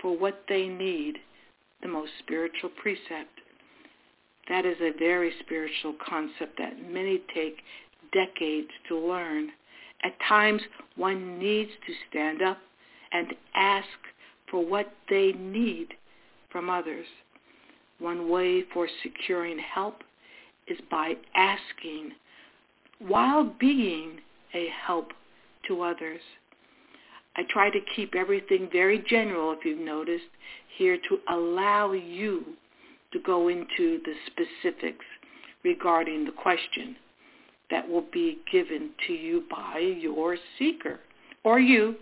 [0.00, 1.18] for what they need,
[1.82, 3.35] the most spiritual precept.
[4.48, 7.56] That is a very spiritual concept that many take
[8.12, 9.50] decades to learn.
[10.04, 10.62] At times,
[10.96, 12.58] one needs to stand up
[13.12, 13.88] and ask
[14.50, 15.88] for what they need
[16.50, 17.06] from others.
[17.98, 20.02] One way for securing help
[20.68, 22.12] is by asking
[22.98, 24.18] while being
[24.54, 25.12] a help
[25.68, 26.20] to others.
[27.36, 30.24] I try to keep everything very general, if you've noticed,
[30.78, 32.44] here to allow you
[33.12, 35.04] to go into the specifics
[35.64, 36.96] regarding the question
[37.70, 41.00] that will be given to you by your seeker
[41.44, 41.96] or you.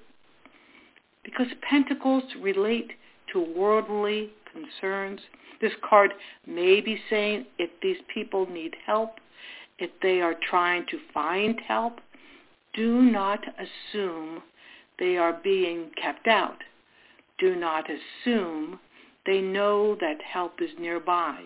[1.24, 2.90] Because pentacles relate
[3.32, 5.20] to worldly concerns.
[5.60, 6.12] This card
[6.46, 9.12] may be saying if these people need help,
[9.78, 12.00] if they are trying to find help,
[12.74, 14.42] do not assume
[14.98, 16.58] they are being kept out.
[17.38, 18.78] Do not assume
[19.26, 21.40] they know that help is nearby,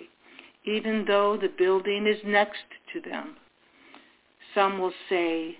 [0.64, 3.36] even though the building is next to them.
[4.54, 5.56] Some will say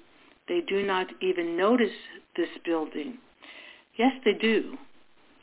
[0.49, 1.97] they do not even notice
[2.37, 3.19] this building.
[3.97, 4.77] Yes, they do.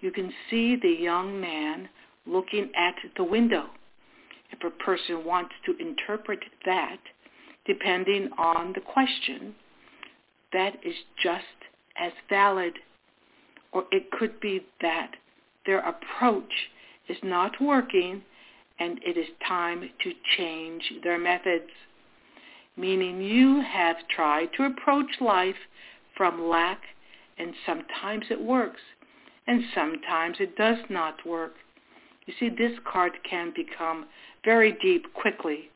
[0.01, 1.89] You can see the young man
[2.25, 3.65] looking at the window.
[4.51, 6.99] If a person wants to interpret that,
[7.65, 9.55] depending on the question,
[10.53, 11.43] that is just
[11.97, 12.73] as valid.
[13.71, 15.11] Or it could be that
[15.65, 16.69] their approach
[17.07, 18.21] is not working
[18.79, 21.69] and it is time to change their methods.
[22.77, 25.55] Meaning you have tried to approach life
[26.17, 26.81] from lack
[27.37, 28.81] and sometimes it works
[29.47, 31.53] and sometimes it does not work.
[32.25, 34.05] You see, this card can become
[34.43, 35.69] very deep quickly,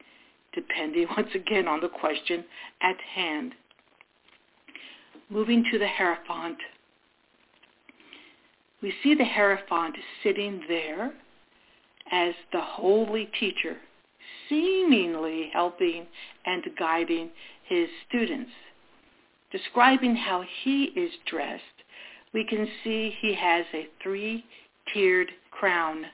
[0.54, 2.44] depending once again on the question
[2.82, 3.54] at hand.
[5.30, 6.58] Moving to the Hierophant.
[8.82, 11.12] We see the Hierophant sitting there
[12.12, 13.78] as the holy teacher,
[14.48, 16.08] seemingly helping
[16.46, 17.30] and guiding
[17.68, 18.52] his students.
[19.52, 21.64] Describing how he is dressed,
[22.34, 26.06] we can see he has a three-tiered crown.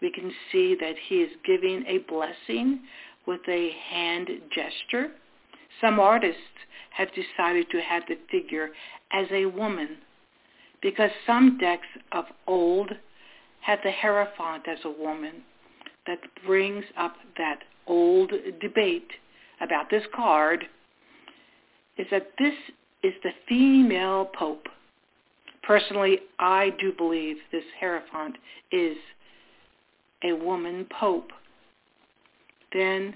[0.00, 2.80] We can see that he is giving a blessing
[3.26, 5.12] with a hand gesture.
[5.80, 6.40] Some artists
[6.90, 8.70] have decided to have the figure
[9.12, 9.98] as a woman
[10.84, 12.90] because some decks of old
[13.62, 15.42] have the Hierophant as a woman
[16.06, 18.30] that brings up that old
[18.60, 19.08] debate
[19.62, 20.66] about this card
[21.96, 22.52] is that this
[23.02, 24.66] is the female pope.
[25.62, 28.36] Personally, I do believe this Hierophant
[28.70, 28.98] is
[30.22, 31.30] a woman pope.
[32.74, 33.14] Then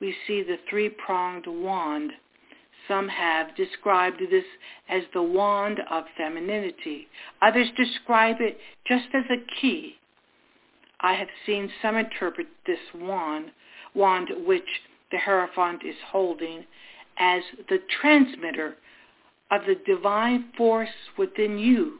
[0.00, 2.12] we see the three-pronged wand
[2.88, 4.44] some have described this
[4.88, 7.08] as the wand of femininity.
[7.42, 9.96] Others describe it just as a key.
[11.00, 13.50] I have seen some interpret this wand,
[13.94, 14.62] wand which
[15.10, 16.64] the Hierophant is holding,
[17.18, 18.76] as the transmitter
[19.50, 21.98] of the divine force within you.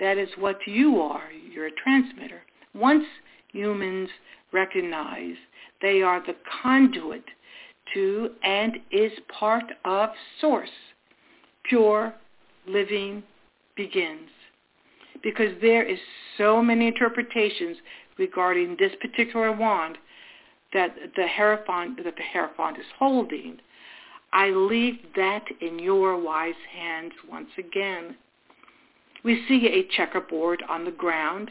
[0.00, 1.30] That is what you are.
[1.52, 2.42] You're a transmitter.
[2.74, 3.04] Once
[3.52, 4.08] humans
[4.52, 5.36] recognize
[5.80, 7.24] they are the conduit
[7.94, 10.10] to and is part of
[10.40, 10.68] source.
[11.64, 12.14] Pure
[12.66, 13.22] living
[13.76, 14.30] begins.
[15.22, 15.98] Because there is
[16.36, 17.76] so many interpretations
[18.18, 19.98] regarding this particular wand
[20.72, 23.58] that the Hierophant, that the Hierophant is holding,
[24.32, 28.16] I leave that in your wise hands once again.
[29.24, 31.50] We see a checkerboard on the ground,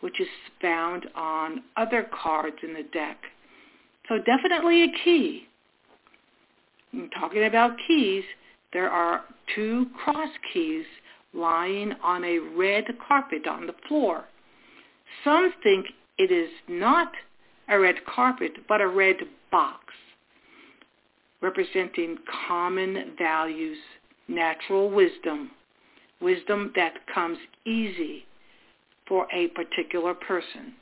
[0.00, 0.28] which is
[0.60, 3.18] found on other cards in the deck.
[4.08, 5.48] So definitely a key
[7.18, 8.24] talking about keys,
[8.72, 9.24] there are
[9.54, 10.84] two cross keys
[11.32, 14.24] lying on a red carpet on the floor.
[15.24, 15.86] Some think
[16.18, 17.12] it is not
[17.68, 19.16] a red carpet, but a red
[19.50, 19.84] box
[21.40, 22.18] representing
[22.48, 23.78] common values,
[24.28, 25.50] natural wisdom,
[26.20, 28.24] wisdom that comes easy
[29.08, 30.74] for a particular person.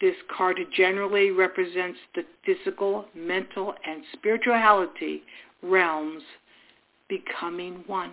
[0.00, 5.22] This card generally represents the physical, mental, and spirituality
[5.62, 6.22] realms
[7.08, 8.12] becoming one.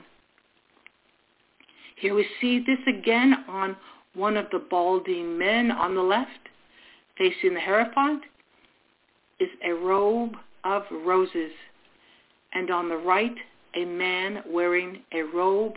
[1.97, 3.75] Here we see this again on
[4.13, 6.29] one of the balding men on the left,
[7.17, 8.23] facing the Hierophant,
[9.39, 11.51] is a robe of roses,
[12.53, 13.35] and on the right,
[13.75, 15.73] a man wearing a robe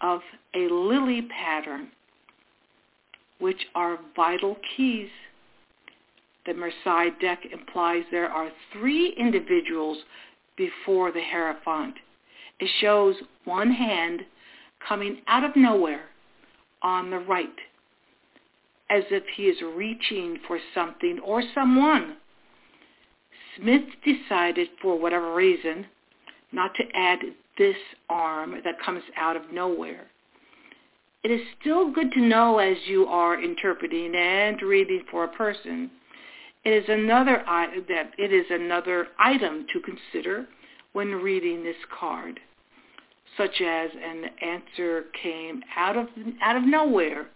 [0.00, 0.20] of
[0.54, 1.88] a lily pattern,
[3.38, 5.10] which are vital keys
[6.46, 9.98] the Marseille deck implies there are three individuals
[10.56, 11.94] before the Hierophant.
[12.60, 14.22] It shows one hand
[14.86, 16.06] coming out of nowhere
[16.82, 17.48] on the right,
[18.88, 22.16] as if he is reaching for something or someone.
[23.56, 25.86] Smith decided, for whatever reason,
[26.52, 27.18] not to add
[27.58, 27.76] this
[28.08, 30.06] arm that comes out of nowhere.
[31.24, 35.90] It is still good to know as you are interpreting and reading for a person
[36.66, 37.44] it is another
[37.88, 40.46] that it is another item to consider
[40.94, 42.40] when reading this card.
[43.36, 46.08] such as an answer came out of
[46.42, 47.28] out of nowhere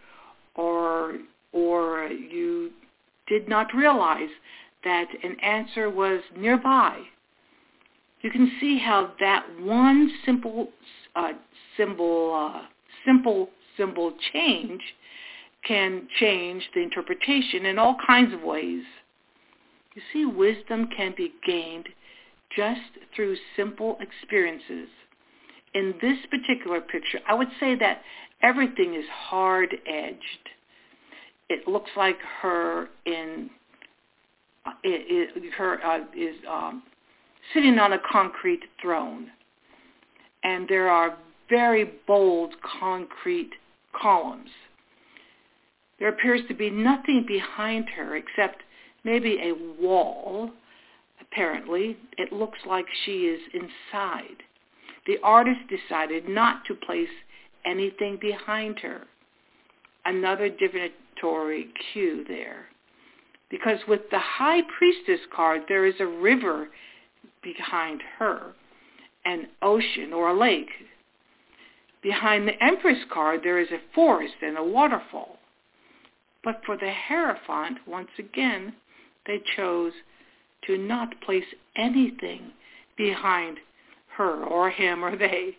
[0.57, 1.19] or
[1.53, 2.71] or you
[3.29, 4.31] did not realize
[4.83, 7.01] that an answer was nearby.
[8.23, 10.71] You can see how that one simple
[11.15, 11.35] uh,
[11.77, 12.63] symbol uh,
[13.07, 14.83] simple symbol change
[15.67, 18.83] can change the interpretation in all kinds of ways.
[19.95, 21.89] You see, wisdom can be gained
[22.57, 22.81] just
[23.15, 24.89] through simple experiences.
[25.75, 28.03] In this particular picture, I would say that
[28.43, 30.49] everything is hard-edged.
[31.49, 33.51] It looks like her in
[34.85, 36.83] it, it, her uh, is um,
[37.55, 39.29] sitting on a concrete throne,
[40.45, 41.17] and there are
[41.49, 43.51] very bold concrete
[44.01, 44.51] columns.
[45.99, 48.63] There appears to be nothing behind her except
[49.05, 50.51] maybe a wall.
[51.21, 54.43] Apparently, it looks like she is inside.
[55.07, 57.09] The artist decided not to place
[57.65, 59.03] anything behind her.
[60.05, 62.67] Another divinatory cue there.
[63.51, 66.69] Because with the high priestess card, there is a river
[67.43, 68.53] behind her,
[69.25, 70.71] an ocean or a lake.
[72.03, 75.39] Behind the empress card, there is a forest and a waterfall.
[76.43, 78.75] But for the Hierophant, once again,
[79.27, 79.93] they chose
[80.67, 81.45] to not place
[81.77, 82.53] anything
[82.97, 83.59] behind
[84.17, 85.57] her or him or they.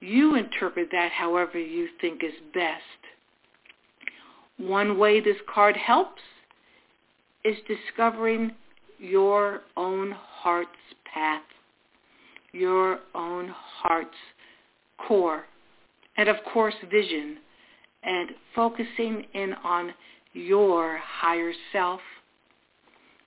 [0.00, 2.82] You interpret that however you think is best.
[4.58, 6.22] One way this card helps
[7.44, 8.52] is discovering
[8.98, 10.70] your own heart's
[11.12, 11.42] path,
[12.52, 14.10] your own heart's
[14.98, 15.44] core,
[16.16, 17.38] and of course vision
[18.02, 19.92] and focusing in on
[20.32, 22.00] your higher self.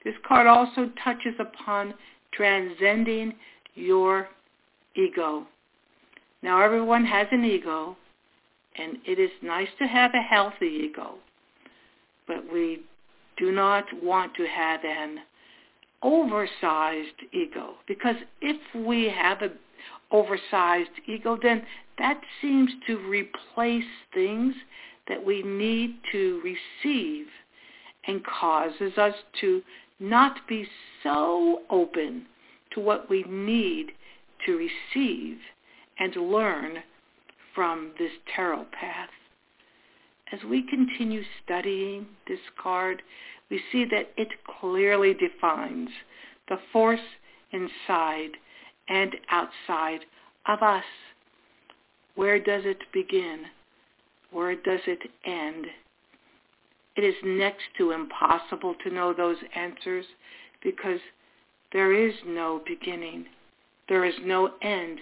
[0.04, 1.94] This card also touches upon
[2.32, 3.34] transcending
[3.76, 4.30] your
[4.96, 5.46] ego.
[6.42, 7.98] Now everyone has an ego,
[8.78, 11.16] and it is nice to have a healthy ego,
[12.28, 12.82] but we
[13.38, 15.20] do not want to have an
[16.02, 19.52] oversized ego because if we have an
[20.12, 21.62] oversized ego, then
[21.98, 23.84] that seems to replace
[24.14, 24.56] things
[25.08, 27.26] that we need to receive
[28.08, 29.62] and causes us to
[30.00, 30.68] not be
[31.04, 32.26] so open
[32.72, 33.92] to what we need
[34.46, 35.38] to receive
[36.00, 36.78] and learn
[37.54, 39.10] from this tarot path.
[40.32, 43.02] As we continue studying this card,
[43.50, 44.30] we see that it
[44.60, 45.90] clearly defines
[46.48, 47.00] the force
[47.52, 48.32] inside
[48.88, 50.02] and outside
[50.48, 50.84] of us.
[52.16, 53.46] Where does it begin?
[54.32, 55.66] Where does it end?
[57.00, 60.06] It is next to impossible to know those answers
[60.62, 61.00] because
[61.72, 63.26] there is no beginning.
[63.88, 65.00] There is no end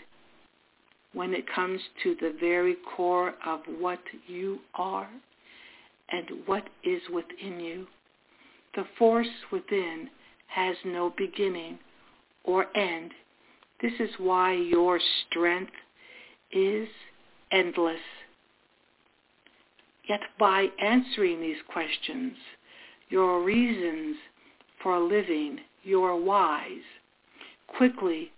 [1.14, 5.10] when it comes to the very core of what you are
[6.10, 7.88] and what is within you.
[8.76, 10.08] The force within
[10.50, 11.80] has no beginning
[12.44, 13.10] or end.
[13.82, 15.74] This is why your strength
[16.52, 16.88] is
[17.52, 17.98] endless.
[20.08, 22.34] Yet by answering these questions,
[23.10, 24.16] your reasons
[24.82, 26.82] for living, your whys,
[27.68, 28.32] quickly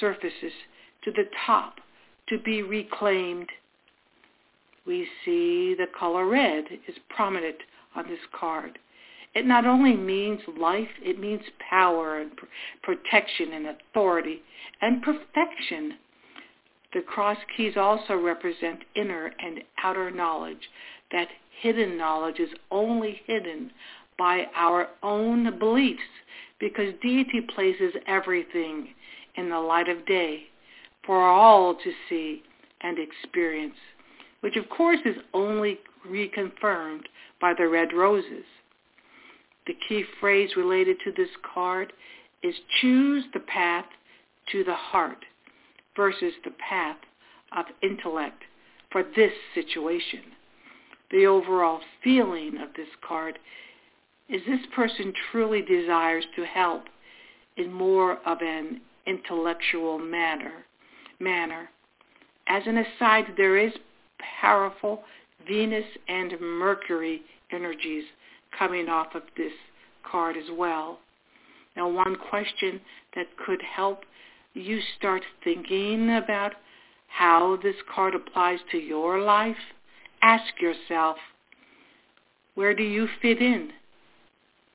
[0.00, 0.52] surfaces
[1.04, 1.76] to the top
[2.28, 3.48] to be reclaimed.
[4.86, 7.56] We see the color red is prominent
[7.94, 8.78] on this card.
[9.34, 12.46] It not only means life, it means power and pr-
[12.82, 14.42] protection and authority
[14.80, 15.98] and perfection.
[16.94, 20.70] The cross keys also represent inner and outer knowledge.
[21.12, 21.28] That
[21.60, 23.70] hidden knowledge is only hidden
[24.18, 26.00] by our own beliefs
[26.60, 28.88] because deity places everything
[29.36, 30.44] in the light of day
[31.06, 32.42] for all to see
[32.82, 33.76] and experience,
[34.40, 35.78] which of course is only
[36.08, 37.04] reconfirmed
[37.40, 38.44] by the red roses.
[39.66, 41.92] The key phrase related to this card
[42.42, 43.84] is choose the path
[44.52, 45.24] to the heart
[45.96, 46.96] versus the path
[47.56, 48.42] of intellect
[48.90, 50.20] for this situation.
[51.10, 53.38] The overall feeling of this card
[54.28, 56.84] is this person truly desires to help
[57.56, 60.64] in more of an intellectual manner.
[61.18, 61.70] manner.
[62.46, 63.72] As an aside, there is
[64.40, 65.02] powerful
[65.46, 68.04] Venus and Mercury energies
[68.58, 69.52] coming off of this
[70.04, 70.98] card as well.
[71.76, 72.80] Now, one question
[73.14, 74.04] that could help
[74.54, 76.52] you start thinking about
[77.08, 79.56] how this card applies to your life,
[80.22, 81.16] ask yourself,
[82.54, 83.70] where do you fit in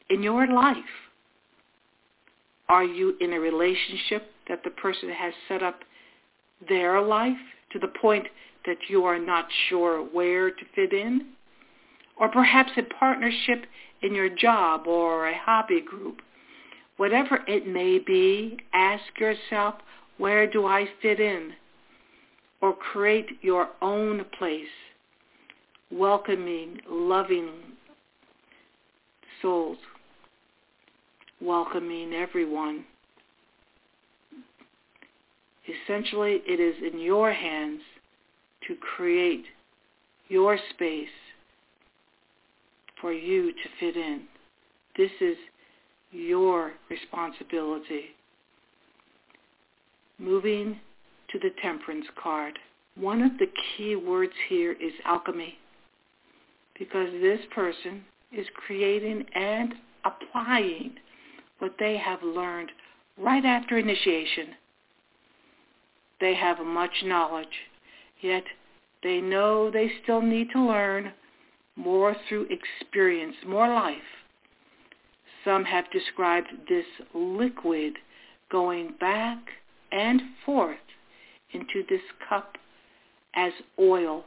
[0.10, 0.78] in your life?
[2.70, 5.80] Are you in a relationship that the person has set up
[6.68, 7.38] their life
[7.72, 8.28] to the point
[8.66, 11.34] that you are not sure where to fit in?
[12.18, 13.66] Or perhaps a partnership
[14.02, 16.22] in your job or a hobby group.
[16.98, 19.76] Whatever it may be, ask yourself,
[20.18, 21.52] where do I fit in?
[22.62, 24.68] Or create your own place,
[25.94, 27.50] welcoming, loving
[29.42, 29.78] souls,
[31.42, 32.86] welcoming everyone.
[35.86, 37.82] Essentially, it is in your hands
[38.68, 39.46] to create
[40.30, 41.08] your space
[43.00, 44.24] for you to fit in.
[44.98, 45.38] This is
[46.12, 48.06] your responsibility.
[50.20, 50.80] Moving
[51.32, 52.58] to the temperance card.
[52.96, 55.58] One of the key words here is alchemy
[56.78, 59.74] because this person is creating and
[60.06, 60.96] applying
[61.60, 62.72] what they have learned
[63.18, 64.48] right after initiation.
[66.20, 67.48] They have much knowledge,
[68.22, 68.44] yet
[69.04, 71.12] they know they still need to learn
[71.76, 73.98] more through experience, more life.
[75.44, 77.94] Some have described this liquid
[78.52, 79.40] going back
[79.92, 80.78] and forth
[81.52, 82.56] into this cup
[83.36, 84.24] as oil,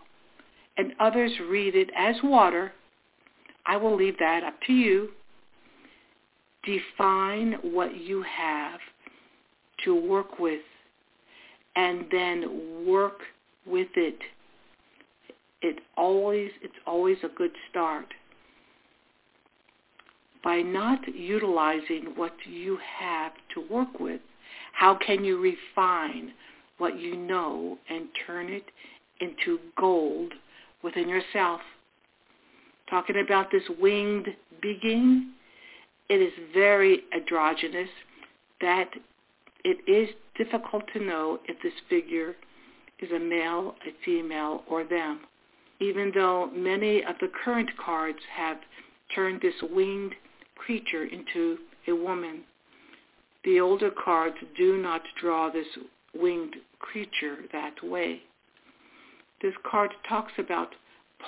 [0.77, 2.73] and others read it as water.
[3.67, 5.11] I will leave that up to you.
[6.65, 8.81] Define what you have
[9.85, 10.61] to work with
[11.77, 13.21] and then work
[13.67, 14.19] with it.
[15.63, 18.07] It always it's always a good start.
[20.45, 24.21] By not utilizing what you have to work with,
[24.73, 26.33] how can you refine
[26.79, 28.65] what you know and turn it
[29.21, 30.33] into gold
[30.83, 31.61] within yourself?
[32.89, 34.29] Talking about this winged
[34.63, 35.33] being,
[36.09, 37.89] it is very androgynous
[38.61, 38.91] that
[39.65, 42.37] it is difficult to know if this figure
[43.01, 45.21] is a male, a female, or them.
[45.81, 48.59] Even though many of the current cards have
[49.15, 50.15] turned this winged
[50.55, 51.59] creature into
[51.89, 52.43] a woman,
[53.45, 55.67] the older cards do not draw this
[56.15, 58.23] winged creature that way.
[59.43, 60.75] This card talks about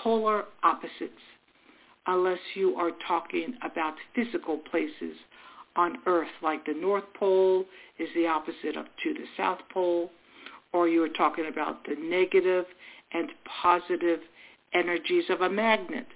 [0.03, 1.23] polar opposites,
[2.07, 5.17] unless you are talking about physical places
[5.77, 7.65] on Earth, like the North Pole
[7.99, 10.11] is the opposite of to the South Pole,
[10.73, 12.65] or you are talking about the negative
[13.13, 13.31] and
[13.63, 14.21] positive
[14.75, 16.07] energies of a magnet.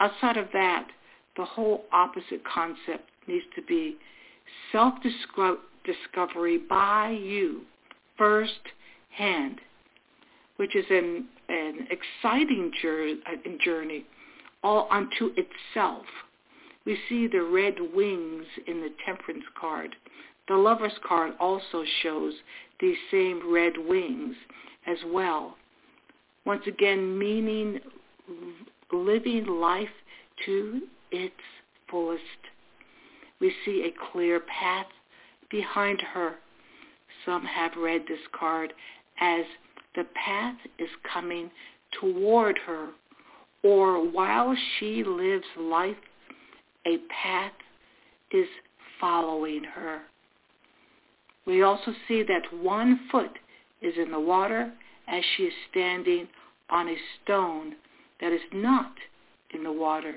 [0.00, 0.88] Outside of that,
[1.36, 3.96] the whole opposite concept needs to be
[4.72, 7.62] self-discovery by you
[8.16, 8.60] first
[9.10, 9.60] hand,
[10.56, 14.04] which is an, an exciting uh, journey
[14.62, 16.06] all unto itself
[16.84, 19.96] we see the red wings in the temperance card.
[20.48, 22.34] The lover's card also shows
[22.80, 24.36] these same red wings
[24.86, 25.56] as well.
[26.44, 27.80] Once again, meaning
[28.92, 29.88] living life
[30.44, 31.34] to its
[31.90, 32.22] fullest.
[33.40, 34.86] We see a clear path
[35.50, 36.34] behind her.
[37.24, 38.74] Some have read this card
[39.20, 39.44] as
[39.94, 41.50] the path is coming
[42.00, 42.88] toward her,
[43.62, 45.96] or while she lives life
[46.86, 47.52] a path
[48.30, 48.46] is
[49.00, 50.02] following her.
[51.46, 53.38] We also see that one foot
[53.82, 54.72] is in the water
[55.08, 56.26] as she is standing
[56.70, 57.74] on a stone
[58.20, 58.92] that is not
[59.52, 60.16] in the water.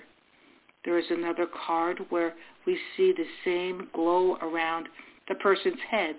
[0.86, 2.34] There is another card where
[2.65, 4.88] we see the same glow around
[5.28, 6.15] the person's head,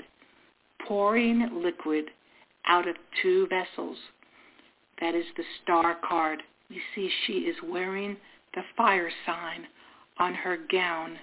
[0.86, 2.10] pouring liquid
[2.68, 3.96] out of two vessels.
[5.00, 6.42] That is the star card.
[6.68, 8.16] You see she is wearing
[8.54, 9.66] the fire sign
[10.18, 11.18] on her gown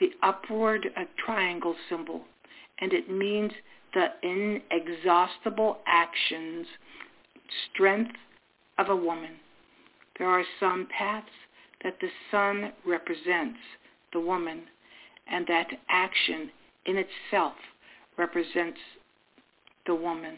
[0.00, 2.22] the upward uh, triangle symbol,
[2.80, 3.52] and it means
[3.94, 6.66] the inexhaustible actions,
[7.72, 8.12] strength
[8.78, 9.32] of a woman.
[10.18, 11.26] There are some paths
[11.82, 13.58] that the sun represents
[14.12, 14.62] the woman,
[15.30, 16.50] and that action
[16.84, 17.54] in itself
[18.18, 18.78] represents
[19.86, 20.36] the woman.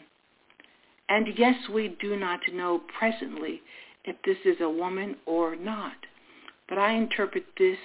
[1.08, 3.62] And yes, we do not know presently
[4.04, 5.94] if this is a woman or not
[6.68, 7.78] but I interpret this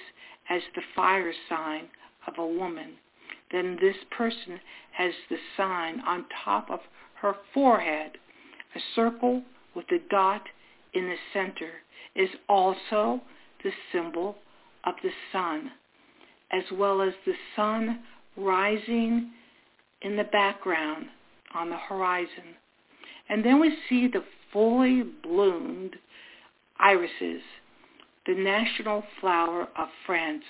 [0.50, 1.88] as the fire sign
[2.26, 2.94] of a woman.
[3.50, 4.60] Then this person
[4.92, 6.80] has the sign on top of
[7.20, 8.12] her forehead.
[8.74, 9.42] A circle
[9.74, 10.42] with a dot
[10.92, 11.70] in the center
[12.14, 13.20] is also
[13.62, 14.36] the symbol
[14.84, 15.70] of the sun,
[16.52, 18.00] as well as the sun
[18.36, 19.30] rising
[20.02, 21.06] in the background
[21.54, 22.56] on the horizon.
[23.28, 25.96] And then we see the fully bloomed
[26.78, 27.42] irises
[28.26, 30.44] the national flower of France,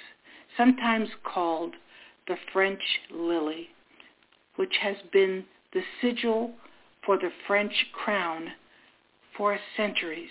[0.56, 1.74] sometimes called
[2.28, 3.68] the French lily,
[4.56, 6.52] which has been the sigil
[7.04, 8.52] for the French crown
[9.36, 10.30] for centuries.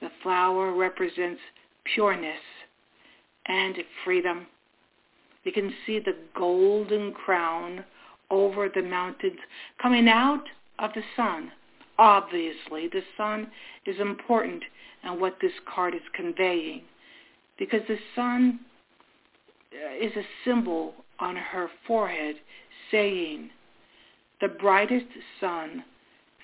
[0.00, 1.40] The flower represents
[1.94, 2.40] pureness
[3.46, 4.46] and freedom.
[5.44, 7.84] You can see the golden crown
[8.30, 9.38] over the mountains
[9.80, 10.44] coming out
[10.78, 11.50] of the sun.
[11.98, 13.48] Obviously, the sun
[13.86, 14.62] is important
[15.04, 16.82] in what this card is conveying
[17.58, 18.60] because the sun
[19.72, 22.36] uh, is a symbol on her forehead
[22.90, 23.50] saying,
[24.40, 25.06] the brightest
[25.40, 25.84] sun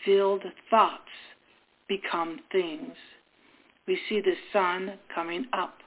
[0.05, 1.03] filled thoughts
[1.89, 2.95] become things.
[3.87, 5.79] We see the sun coming up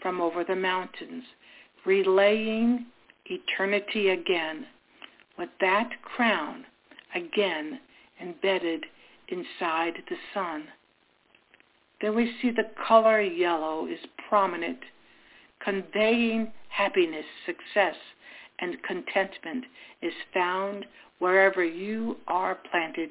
[0.00, 1.24] from over the mountains,
[1.84, 2.86] relaying
[3.26, 4.66] eternity again,
[5.38, 6.64] with that crown
[7.14, 7.80] again
[8.20, 8.84] embedded
[9.28, 10.64] inside the sun.
[12.00, 13.98] Then we see the color yellow is
[14.28, 14.78] prominent,
[15.62, 17.96] conveying happiness, success,
[18.60, 19.64] and contentment
[20.02, 20.86] is found
[21.18, 23.10] wherever you are planted.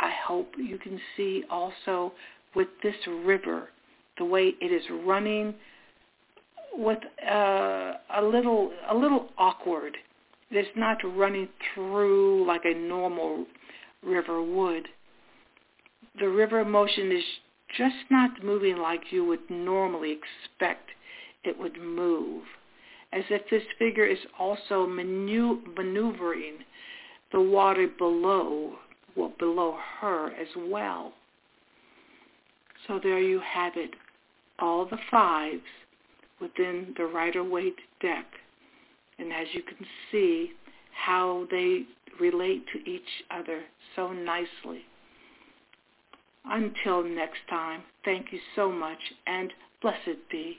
[0.00, 2.12] I hope you can see also
[2.54, 3.68] with this river
[4.18, 5.54] the way it is running
[6.74, 9.96] with uh, a little a little awkward.
[10.50, 13.46] It's not running through like a normal
[14.02, 14.88] river would.
[16.18, 17.24] The river motion is
[17.76, 20.90] just not moving like you would normally expect
[21.44, 22.42] it would move,
[23.12, 26.58] as if this figure is also manu- maneuvering
[27.32, 28.76] the water below,
[29.14, 31.12] well, below her as well.
[32.88, 33.94] So there you have it,
[34.58, 35.62] all the fives
[36.40, 38.26] within the Rider-Waite deck.
[39.20, 40.52] And as you can see,
[40.92, 41.84] how they
[42.18, 43.62] relate to each other
[43.96, 44.82] so nicely.
[46.44, 49.52] Until next time, thank you so much and
[49.82, 50.58] blessed be.